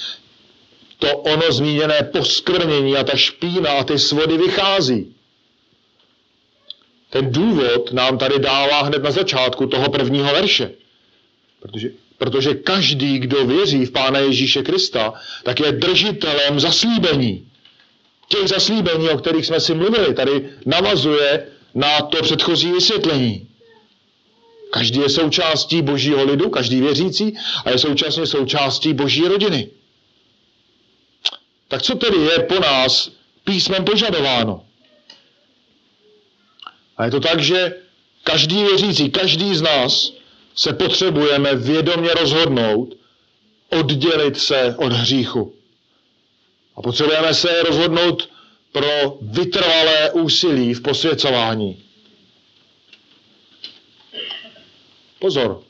[1.03, 5.15] to ono zmíněné poskvrnění a ta špína a ty svody vychází.
[7.11, 10.71] Ten důvod nám tady dává hned na začátku toho prvního verše.
[11.61, 17.47] Protože, protože každý, kdo věří v Pána Ježíše Krista, tak je držitelem zaslíbení.
[18.29, 23.49] Těch zaslíbení, o kterých jsme si mluvili, tady navazuje na to předchozí vysvětlení.
[24.71, 29.82] Každý je součástí božího lidu, každý věřící a je současně součástí boží rodiny.
[31.73, 33.11] Tak co tedy je po nás
[33.45, 34.65] písmem požadováno?
[36.97, 37.75] A je to tak, že
[38.25, 40.13] každý věřící, každý z nás
[40.55, 42.95] se potřebujeme vědomě rozhodnout,
[43.69, 45.55] oddělit se od hříchu.
[46.77, 48.29] A potřebujeme se rozhodnout
[48.73, 51.83] pro vytrvalé úsilí v posvěcování.
[55.19, 55.63] Pozor,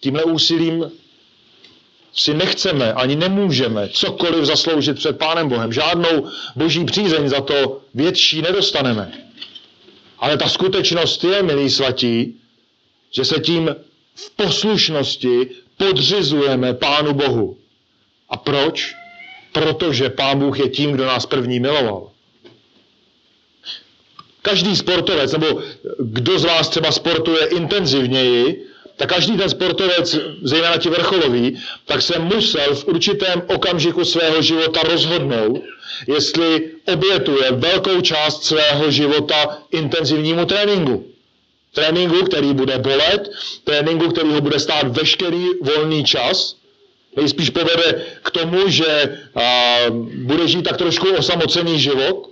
[0.00, 0.90] tímhle úsilím
[2.14, 5.72] si nechceme ani nemůžeme cokoliv zasloužit před Pánem Bohem.
[5.72, 9.12] Žádnou boží přízeň za to větší nedostaneme.
[10.18, 12.40] Ale ta skutečnost je, milí svatí,
[13.10, 13.76] že se tím
[14.14, 17.56] v poslušnosti podřizujeme Pánu Bohu.
[18.28, 18.94] A proč?
[19.52, 22.10] Protože Pán Bůh je tím, kdo nás první miloval.
[24.42, 25.62] Každý sportovec, nebo
[25.98, 28.66] kdo z vás třeba sportuje intenzivněji,
[28.96, 34.80] tak každý ten sportovec, zejména ti vrcholový, tak se musel v určitém okamžiku svého života
[34.82, 35.62] rozhodnout,
[36.06, 41.04] jestli obětuje velkou část svého života intenzivnímu tréninku.
[41.72, 43.30] Tréninku, který bude bolet,
[43.64, 46.56] tréninku, který ho bude stát veškerý volný čas,
[47.16, 49.76] nejspíš povede k tomu, že a,
[50.14, 52.30] bude žít tak trošku osamocený život,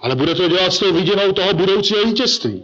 [0.00, 2.62] ale bude to dělat s tou vidinou toho budoucího vítězství.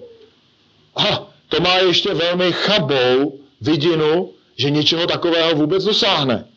[0.97, 6.49] A to má ještě velmi chabou vidinu, že něčeho takového vůbec dosáhne.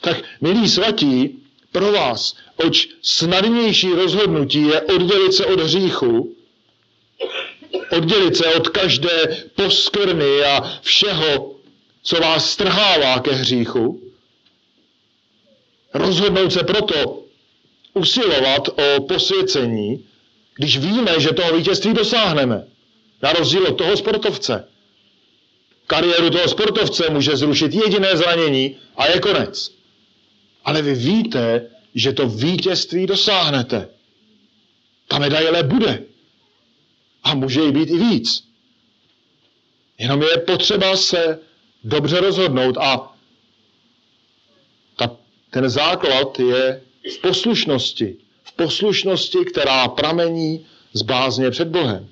[0.00, 1.38] Tak, milí svatí,
[1.72, 6.36] pro vás, oč snadnější rozhodnutí je oddělit se od hříchu,
[7.90, 11.54] oddělit se od každé poskrny a všeho,
[12.02, 14.00] co vás strhává ke hříchu,
[15.94, 17.22] rozhodnout se proto
[17.94, 20.04] usilovat o posvěcení,
[20.54, 22.69] když víme, že toho vítězství dosáhneme.
[23.22, 24.68] Na rozdíl od toho sportovce.
[25.86, 29.72] Kariéru toho sportovce může zrušit jediné zranění a je konec.
[30.64, 33.88] Ale vy víte, že to vítězství dosáhnete.
[35.08, 36.02] Ta medaile bude.
[37.22, 38.44] A může jí být i víc.
[39.98, 41.38] Jenom je potřeba se
[41.84, 43.16] dobře rozhodnout a
[44.96, 45.16] ta,
[45.50, 46.82] ten základ je
[47.14, 48.16] v poslušnosti.
[48.42, 52.08] V poslušnosti, která pramení z bázně před Bohem.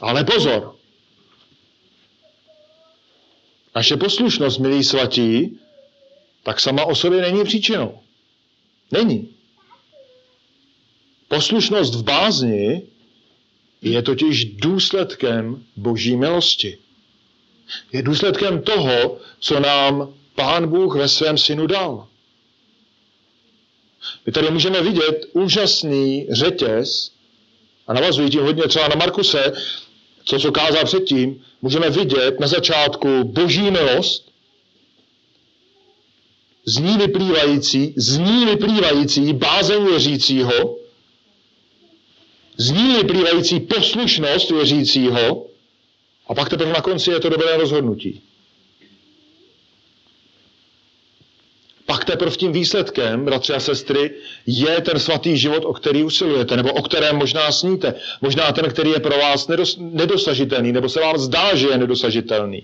[0.00, 0.74] Ale pozor!
[3.74, 5.58] Naše poslušnost, milí svatí,
[6.42, 8.00] tak sama o sobě není příčinou.
[8.90, 9.34] Není.
[11.28, 12.82] Poslušnost v bázni
[13.82, 16.78] je totiž důsledkem boží milosti.
[17.92, 22.08] Je důsledkem toho, co nám Pán Bůh ve svém synu dal.
[24.26, 27.12] My tady můžeme vidět úžasný řetěz,
[27.86, 29.52] a navazují tím hodně třeba na Markuse,
[30.24, 34.32] co co kázal předtím, můžeme vidět na začátku boží milost,
[36.66, 40.76] z ní vyplývající, z ní vyplývající bázeň věřícího,
[42.56, 45.46] z ní vyplývající poslušnost věřícího
[46.28, 48.22] a pak teprve na konci je to dobré rozhodnutí.
[51.86, 54.10] Pak teprve tím výsledkem, bratři a sestry,
[54.46, 57.94] je ten svatý život, o který usilujete, nebo o kterém možná sníte.
[58.20, 62.62] Možná ten, který je pro vás nedosažitelný, nebo se vám zdá, že je nedosažitelný.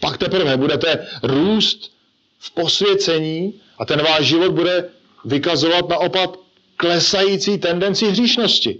[0.00, 1.92] Pak teprve budete růst
[2.38, 4.88] v posvěcení a ten váš život bude
[5.24, 6.30] vykazovat naopak
[6.76, 8.78] klesající tendenci hříšnosti.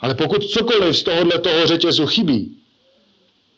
[0.00, 2.56] Ale pokud cokoliv z tohohle toho řetězu chybí,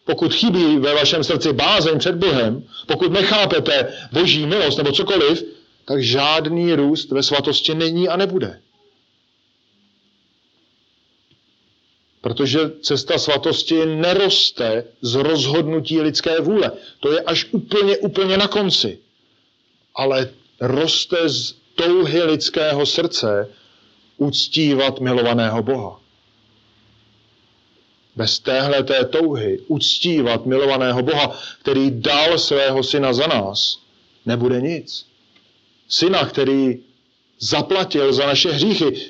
[0.07, 5.45] pokud chybí ve vašem srdci bázeň před Bohem, pokud nechápete boží milost nebo cokoliv,
[5.85, 8.61] tak žádný růst ve svatosti není a nebude.
[12.21, 16.73] Protože cesta svatosti neroste z rozhodnutí lidské vůle.
[17.01, 18.99] To je až úplně, úplně na konci.
[19.95, 20.31] Ale
[20.61, 23.49] roste z touhy lidského srdce
[24.17, 26.01] uctívat milovaného Boha.
[28.17, 33.79] Bez téhle té touhy uctívat milovaného Boha, který dal svého syna za nás,
[34.27, 35.07] nebude nic.
[35.89, 36.79] Syna, který
[37.39, 39.01] zaplatil za naše hříchy,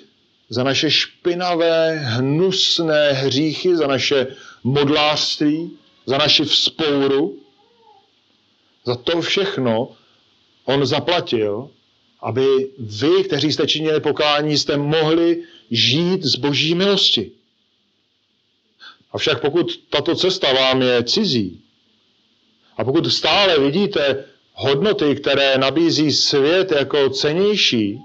[0.49, 4.27] za naše špinavé, hnusné hříchy, za naše
[4.65, 5.71] modlářství,
[6.07, 7.39] za naši vzpouru.
[8.85, 9.89] Za to všechno
[10.65, 11.71] on zaplatil,
[12.21, 12.47] aby
[12.79, 17.31] vy, kteří jste činili pokání, jste mohli žít z boží milosti.
[19.17, 21.61] Avšak pokud tato cesta vám je cizí,
[22.77, 28.01] a pokud stále vidíte hodnoty, které nabízí svět jako cenější,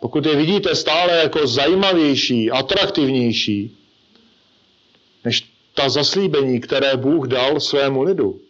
[0.00, 3.76] pokud je vidíte stále jako zajímavější, atraktivnější,
[5.24, 8.40] než ta zaslíbení, které Bůh dal svému lidu,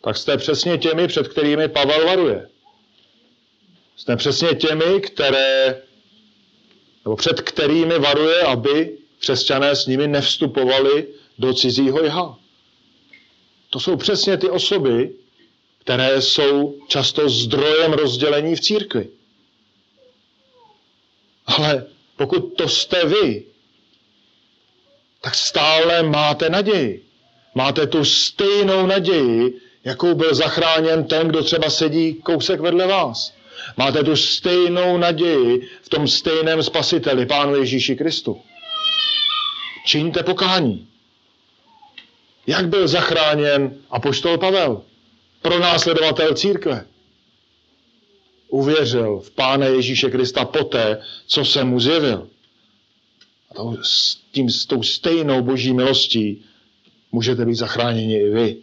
[0.00, 2.48] tak jste přesně těmi, před kterými Pavel varuje.
[3.96, 5.82] Jste přesně těmi, které,
[7.04, 11.06] nebo před kterými varuje, aby křesťané s nimi nevstupovali
[11.38, 12.38] do cizího jha.
[13.70, 15.14] To jsou přesně ty osoby,
[15.78, 19.08] které jsou často zdrojem rozdělení v církvi.
[21.46, 23.44] Ale pokud to jste vy,
[25.20, 27.04] tak stále máte naději.
[27.54, 33.34] Máte tu stejnou naději, jakou byl zachráněn ten, kdo třeba sedí kousek vedle vás.
[33.76, 38.40] Máte tu stejnou naději v tom stejném spasiteli, Pánu Ježíši Kristu.
[39.84, 40.88] Čiňte pokání.
[42.46, 44.82] Jak byl zachráněn apoštol Pavel,
[45.42, 46.86] pronásledovatel církve?
[48.48, 52.28] Uvěřil v Pána Ježíše Krista poté, co se mu zjevil.
[53.50, 56.44] A to, s, tím, s tou stejnou boží milostí
[57.12, 58.56] můžete být zachráněni i vy.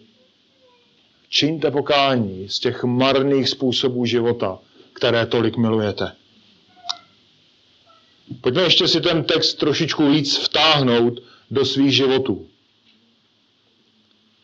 [1.29, 4.59] Čiňte pokání z těch marných způsobů života,
[4.93, 6.11] které tolik milujete.
[8.41, 11.19] Pojďme ještě si ten text trošičku víc vtáhnout
[11.51, 12.47] do svých životů.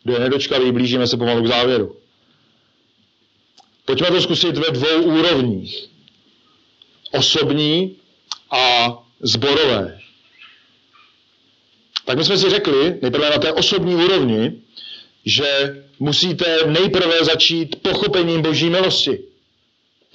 [0.03, 1.95] Kdo je nedočkavý, blížíme se pomalu k závěru.
[3.85, 5.87] Pojďme to zkusit ve dvou úrovních.
[7.11, 7.95] Osobní
[8.51, 9.99] a zborové.
[12.05, 14.61] Tak my jsme si řekli, nejprve na té osobní úrovni,
[15.25, 19.19] že musíte nejprve začít pochopením Boží milosti.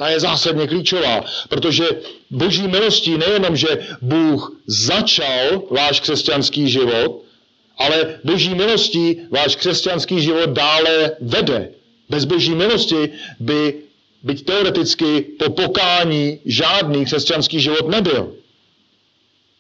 [0.01, 1.84] Ta je zásadně klíčová, protože
[2.30, 3.68] boží milostí nejenom, že
[4.03, 7.24] Bůh začal váš křesťanský život,
[7.76, 11.68] Ale boží milostí váš křesťanský život dále vede.
[12.09, 13.74] Bez boží milosti by,
[14.22, 18.36] byť teoreticky, po pokání žádný křesťanský život nebyl.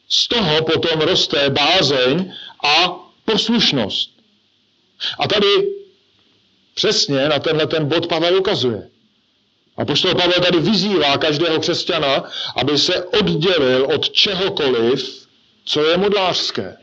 [0.08, 2.32] Z toho potom roste bázeň
[2.64, 4.10] a poslušnost.
[5.18, 5.52] A tady
[6.74, 8.88] přesně na tenhle ten bod Pavel ukazuje.
[9.76, 15.26] A poštol Pavel tady vyzývá každého křesťana, aby se oddělil od čehokoliv,
[15.64, 16.76] co je modlářské.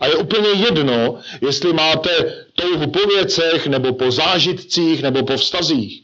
[0.00, 6.02] A je úplně jedno, jestli máte touhu po věcech, nebo po zážitcích, nebo po vztazích.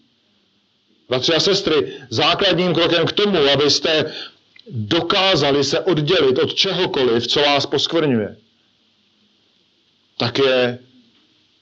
[1.09, 4.13] Bratři a sestry, základním krokem k tomu, abyste
[4.71, 8.37] dokázali se oddělit od čehokoliv, co vás poskvrňuje,
[10.17, 10.79] tak je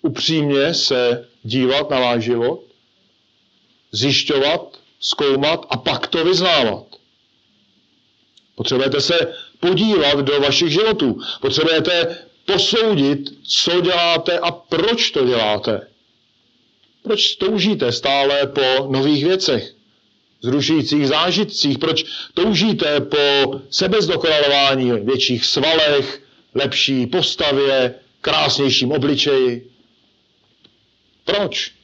[0.02, 2.67] upřímně se dívat na váš život,
[3.92, 6.84] zjišťovat, zkoumat a pak to vyznávat.
[8.54, 11.20] Potřebujete se podívat do vašich životů.
[11.40, 15.86] Potřebujete posoudit, co děláte a proč to děláte.
[17.02, 19.74] Proč toužíte stále po nových věcech,
[20.42, 21.78] zrušujících zážitcích?
[21.78, 23.16] Proč toužíte po
[23.70, 26.22] sebezdokonalování, větších svalech,
[26.54, 29.70] lepší postavě, krásnějším obličeji?
[31.24, 31.77] Proč?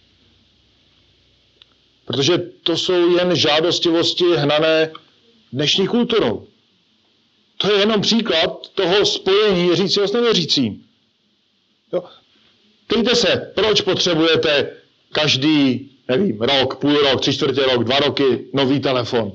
[2.04, 4.90] Protože to jsou jen žádostivosti hnané
[5.52, 6.46] dnešní kulturou.
[7.56, 10.84] To je jenom příklad toho spojení věřícího s nevěřícím.
[11.92, 12.04] Jo?
[12.86, 14.70] Ptejte se, proč potřebujete
[15.12, 19.32] každý, nevím, rok, půl rok, tři čtvrtě rok, dva roky nový telefon?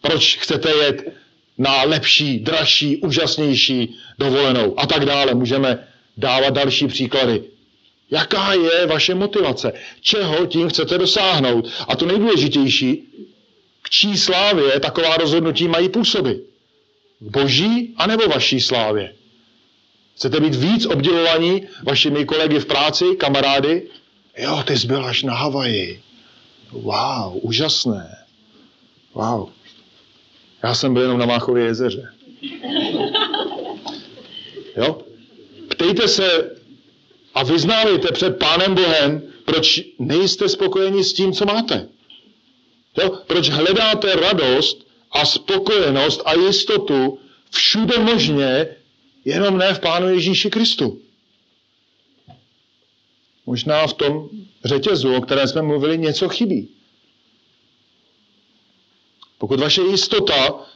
[0.00, 1.12] Proč chcete jet
[1.58, 5.34] na lepší, dražší, úžasnější dovolenou a tak dále.
[5.34, 7.42] Můžeme dávat další příklady.
[8.10, 9.72] Jaká je vaše motivace?
[10.00, 11.68] Čeho tím chcete dosáhnout?
[11.88, 13.04] A to nejdůležitější,
[13.82, 16.50] k čí slávě taková rozhodnutí mají působit?
[17.20, 19.14] boží anebo vaší slávě?
[20.16, 23.88] Chcete být víc obdivovaní vašimi kolegy v práci, kamarády?
[24.38, 26.02] Jo, ty jsi byl až na Havaji.
[26.72, 28.16] Wow, úžasné.
[29.14, 29.48] Wow.
[30.62, 32.12] Já jsem byl jenom na Máchově jezeře.
[34.76, 34.98] Jo?
[35.68, 36.50] Ptejte se
[37.34, 41.88] a vyznávejte před Pánem Bohem, proč nejste spokojeni s tím, co máte.
[43.02, 43.18] Jo?
[43.26, 47.18] Proč hledáte radost a spokojenost a jistotu
[47.50, 48.66] všude možně,
[49.24, 51.00] jenom ne v Pánu Ježíši Kristu.
[53.46, 54.28] Možná v tom
[54.64, 56.68] řetězu, o kterém jsme mluvili, něco chybí.
[59.38, 60.66] Pokud vaše jistota,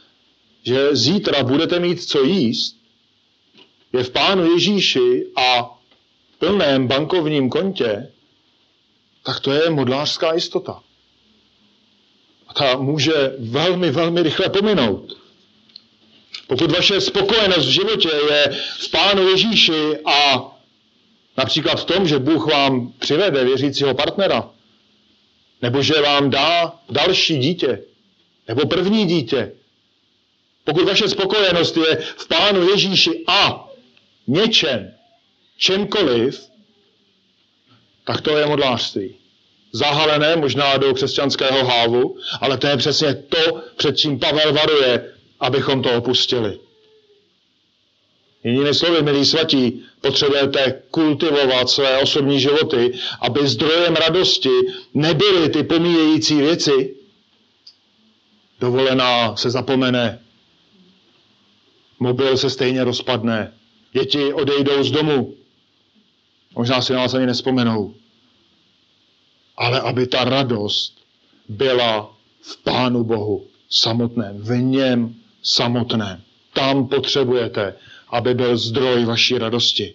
[0.63, 2.77] že zítra budete mít co jíst,
[3.93, 5.74] je v Pánu Ježíši a
[6.39, 8.11] plném bankovním kontě,
[9.23, 10.81] tak to je modlářská jistota
[12.57, 15.17] ta může velmi, velmi rychle pominout.
[16.47, 20.51] Pokud vaše spokojenost v životě je v Pánu Ježíši a
[21.37, 24.49] například v tom, že Bůh vám přivede věřícího partnera,
[25.61, 27.83] nebo že vám dá další dítě,
[28.47, 29.51] nebo první dítě,
[30.63, 33.69] pokud vaše spokojenost je v Pánu Ježíši a
[34.27, 34.94] něčem,
[35.57, 36.49] čemkoliv,
[38.03, 39.15] tak to je modlářství
[39.75, 45.81] zahalené možná do křesťanského hávu, ale to je přesně to, před čím Pavel varuje, abychom
[45.81, 46.59] to opustili.
[48.43, 54.49] Jinými slovy, milí svatí, potřebujete kultivovat své osobní životy, aby zdrojem radosti
[54.93, 56.95] nebyly ty pomíjející věci.
[58.59, 60.19] Dovolená se zapomene,
[61.99, 63.53] mobil se stejně rozpadne,
[63.93, 65.33] děti odejdou z domu,
[66.55, 67.95] možná si na vás ani nespomenou
[69.57, 70.93] ale aby ta radost
[71.47, 76.21] byla v Pánu Bohu samotném, v něm samotném.
[76.53, 77.75] Tam potřebujete,
[78.09, 79.93] aby byl zdroj vaší radosti.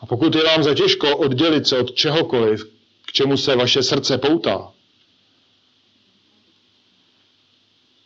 [0.00, 2.64] A pokud je vám za těžko oddělit se od čehokoliv,
[3.06, 4.72] k čemu se vaše srdce poutá,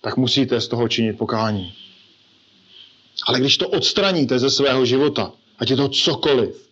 [0.00, 1.74] tak musíte z toho činit pokání.
[3.26, 6.68] Ale když to odstraníte ze svého života, ať je to cokoliv,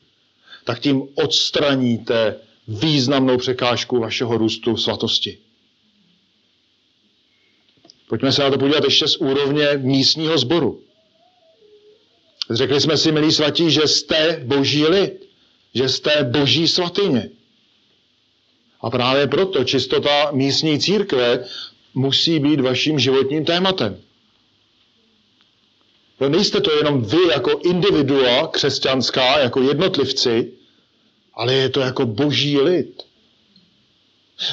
[0.64, 2.36] tak tím odstraníte
[2.68, 5.38] významnou překážku vašeho růstu svatosti.
[8.08, 10.80] Pojďme se na to podívat ještě z úrovně místního sboru.
[12.50, 15.26] Řekli jsme si, milí svatí, že jste boží lid,
[15.74, 17.30] že jste boží svatyně.
[18.80, 21.44] A právě proto čistota místní církve
[21.94, 24.00] musí být vaším životním tématem.
[26.20, 30.52] To nejste to jenom vy jako individua křesťanská, jako jednotlivci,
[31.34, 33.02] ale je to jako boží lid.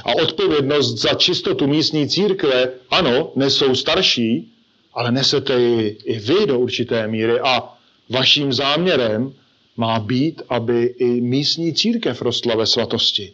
[0.03, 4.53] A odpovědnost za čistotu místní církve, ano, nesou starší,
[4.93, 7.39] ale nesete ji i vy do určité míry.
[7.39, 7.73] A
[8.09, 9.33] vaším záměrem
[9.77, 13.33] má být, aby i místní církev rostla ve svatosti.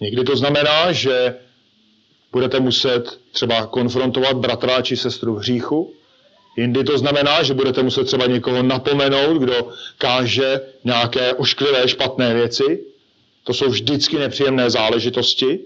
[0.00, 1.34] Někdy to znamená, že
[2.34, 5.94] budete muset třeba konfrontovat bratra či sestru v hříchu.
[6.56, 12.84] Jindy to znamená, že budete muset třeba někoho napomenout, kdo káže nějaké ošklivé, špatné věci.
[13.44, 15.60] To jsou vždycky nepříjemné záležitosti.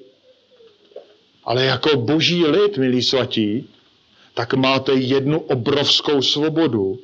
[1.44, 3.68] Ale jako boží lid, milí svatí,
[4.34, 6.98] tak máte jednu obrovskou svobodu.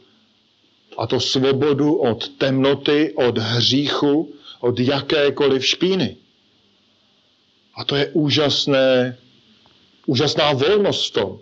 [0.99, 6.17] A to svobodu od temnoty, od hříchu, od jakékoliv špíny.
[7.75, 9.17] A to je úžasné,
[10.07, 11.39] úžasná volnost v tom.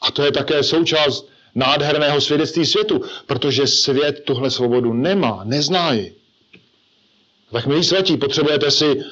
[0.00, 6.14] A to je také součást nádherného svědectví světu, protože svět tuhle svobodu nemá, nezná ji.
[7.52, 9.04] Tak milí svatí, potřebujete si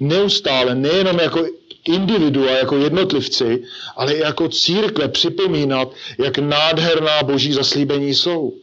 [0.00, 1.46] neustále, nejenom jako
[1.84, 3.64] individua, jako jednotlivci,
[3.96, 8.54] ale i jako církve připomínat, jak nádherná boží zaslíbení jsou.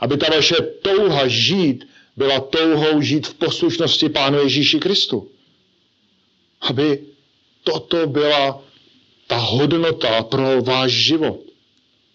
[0.00, 5.28] Aby ta vaše touha žít byla touhou žít v poslušnosti Pánu Ježíši Kristu.
[6.60, 7.04] Aby
[7.64, 8.62] toto byla
[9.30, 11.40] ta hodnota pro váš život.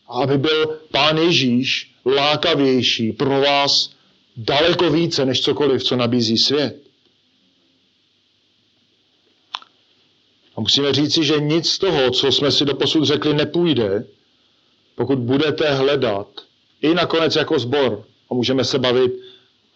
[0.08, 3.90] Aby byl Pán Ježíš lákavější pro vás
[4.38, 6.82] daleko více než cokoliv, co nabízí svět.
[10.56, 14.06] A musíme říci, že nic z toho, co jsme si doposud řekli, nepůjde,
[14.96, 16.28] pokud budete hledat
[16.82, 19.12] i nakonec jako zbor, a můžeme se bavit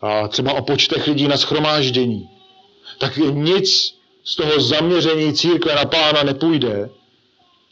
[0.01, 2.29] a třeba o počtech lidí na schromáždění,
[2.97, 6.89] tak nic z toho zaměření církve na pána nepůjde,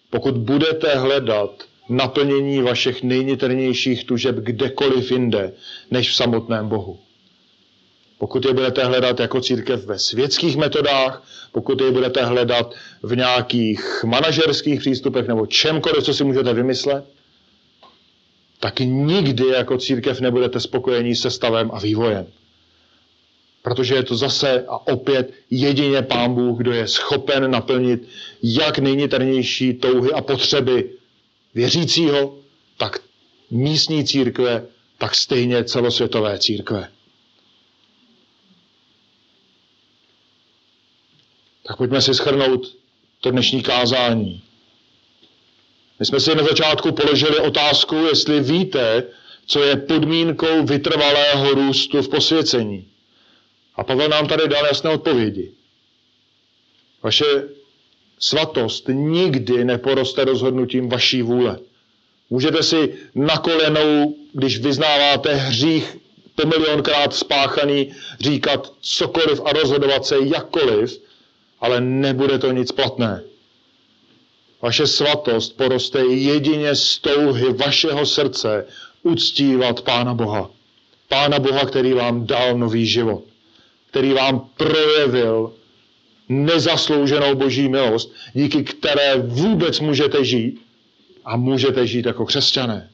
[0.09, 5.53] pokud budete hledat naplnění vašich nejniternějších tužeb kdekoliv jinde,
[5.91, 6.99] než v samotném Bohu.
[8.17, 14.03] Pokud je budete hledat jako církev ve světských metodách, pokud je budete hledat v nějakých
[14.03, 17.05] manažerských přístupech nebo čemkoliv, co si můžete vymyslet,
[18.59, 22.27] tak nikdy jako církev nebudete spokojení se stavem a vývojem.
[23.67, 28.07] Protože je to zase a opět jedině Pán Bůh, kdo je schopen naplnit
[28.43, 30.91] jak nejniternější touhy a potřeby
[31.55, 32.37] věřícího,
[32.77, 32.99] tak
[33.51, 34.65] místní církve,
[34.97, 36.89] tak stejně celosvětové církve.
[41.67, 42.75] Tak pojďme si schrnout
[43.21, 44.41] to dnešní kázání.
[45.99, 49.03] My jsme si na začátku položili otázku, jestli víte,
[49.45, 52.87] co je podmínkou vytrvalého růstu v posvěcení.
[53.77, 55.51] A Pavel nám tady dal jasné odpovědi.
[57.03, 57.25] Vaše
[58.19, 61.59] svatost nikdy neporoste rozhodnutím vaší vůle.
[62.29, 65.97] Můžete si na kolenou, když vyznáváte hřích
[66.35, 71.01] po milionkrát spáchaný, říkat cokoliv a rozhodovat se jakkoliv,
[71.59, 73.23] ale nebude to nic platné.
[74.61, 78.65] Vaše svatost poroste jedině z touhy vašeho srdce
[79.03, 80.49] uctívat Pána Boha.
[81.07, 83.23] Pána Boha, který vám dal nový život,
[83.97, 85.53] který vám projevil
[86.29, 90.61] nezaslouženou boží milost, díky které vůbec můžete žít
[91.25, 92.89] a můžete žít jako křesťané.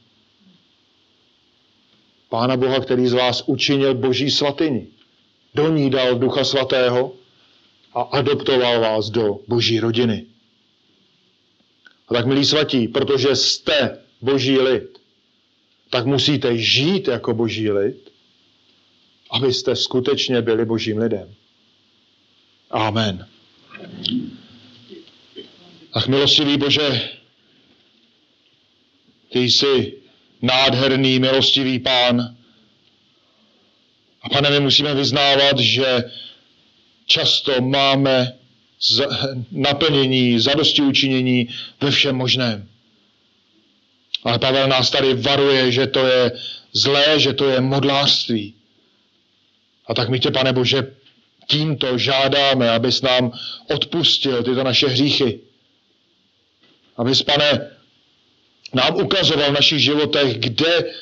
[2.28, 4.86] Pána Boha, který z vás učinil boží svatyni.
[5.54, 7.12] Do ní dal ducha svatého,
[7.94, 10.26] a adoptoval vás do boží rodiny.
[12.08, 14.98] A tak, milí svatí, protože jste boží lid,
[15.90, 18.13] tak musíte žít jako boží lid,
[19.30, 21.34] abyste skutečně byli božím lidem.
[22.70, 23.28] Amen.
[25.92, 27.10] Ach, milostivý Bože,
[29.28, 29.94] ty jsi
[30.42, 32.36] nádherný, milostivý pán.
[34.22, 36.04] A pane, my musíme vyznávat, že
[37.06, 38.32] často máme
[39.52, 41.48] naplnění, zadosti učinění
[41.80, 42.68] ve všem možném.
[44.24, 46.32] Ale Pavel nás tady varuje, že to je
[46.72, 48.54] zlé, že to je modlářství.
[49.86, 50.94] A tak my tě, pane Bože,
[51.48, 53.32] tímto žádáme, abys nám
[53.70, 55.40] odpustil tyto naše hříchy.
[56.96, 57.70] Abys, pane,
[58.74, 60.92] nám ukazoval v našich životech, kde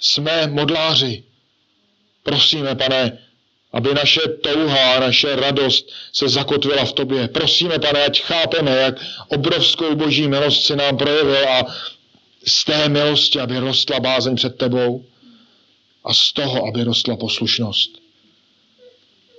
[0.00, 1.24] jsme modláři.
[2.22, 3.18] Prosíme, pane,
[3.72, 7.28] aby naše touha, naše radost se zakotvila v tobě.
[7.28, 8.94] Prosíme, pane, ať chápeme, jak
[9.28, 11.64] obrovskou boží milost si nám projevil a
[12.46, 15.04] z té milosti, aby rostla bázeň před tebou
[16.04, 17.90] a z toho, aby rostla poslušnost.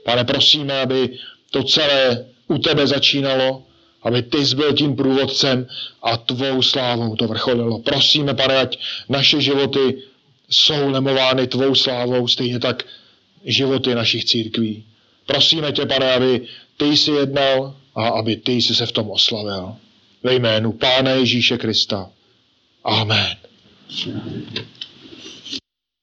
[0.04, 1.18] Pane, prosíme, aby
[1.52, 3.64] to celé u tebe začínalo,
[4.04, 5.68] aby ty jsi byl tím průvodcem
[6.04, 7.80] a tvou slávou to vrcholilo.
[7.80, 8.80] Prosíme, pane, ať
[9.10, 9.98] naše životy
[10.50, 12.86] jsou lemovány tvou slávou, stejně tak
[13.46, 14.84] životy našich církví.
[15.26, 16.42] Prosíme tě, pane, aby
[16.78, 19.76] ty jsi jednal a aby ty jsi se v tom oslavil.
[20.24, 22.10] Ve jménu Pána Ježíše Krista.
[22.84, 23.38] Amen.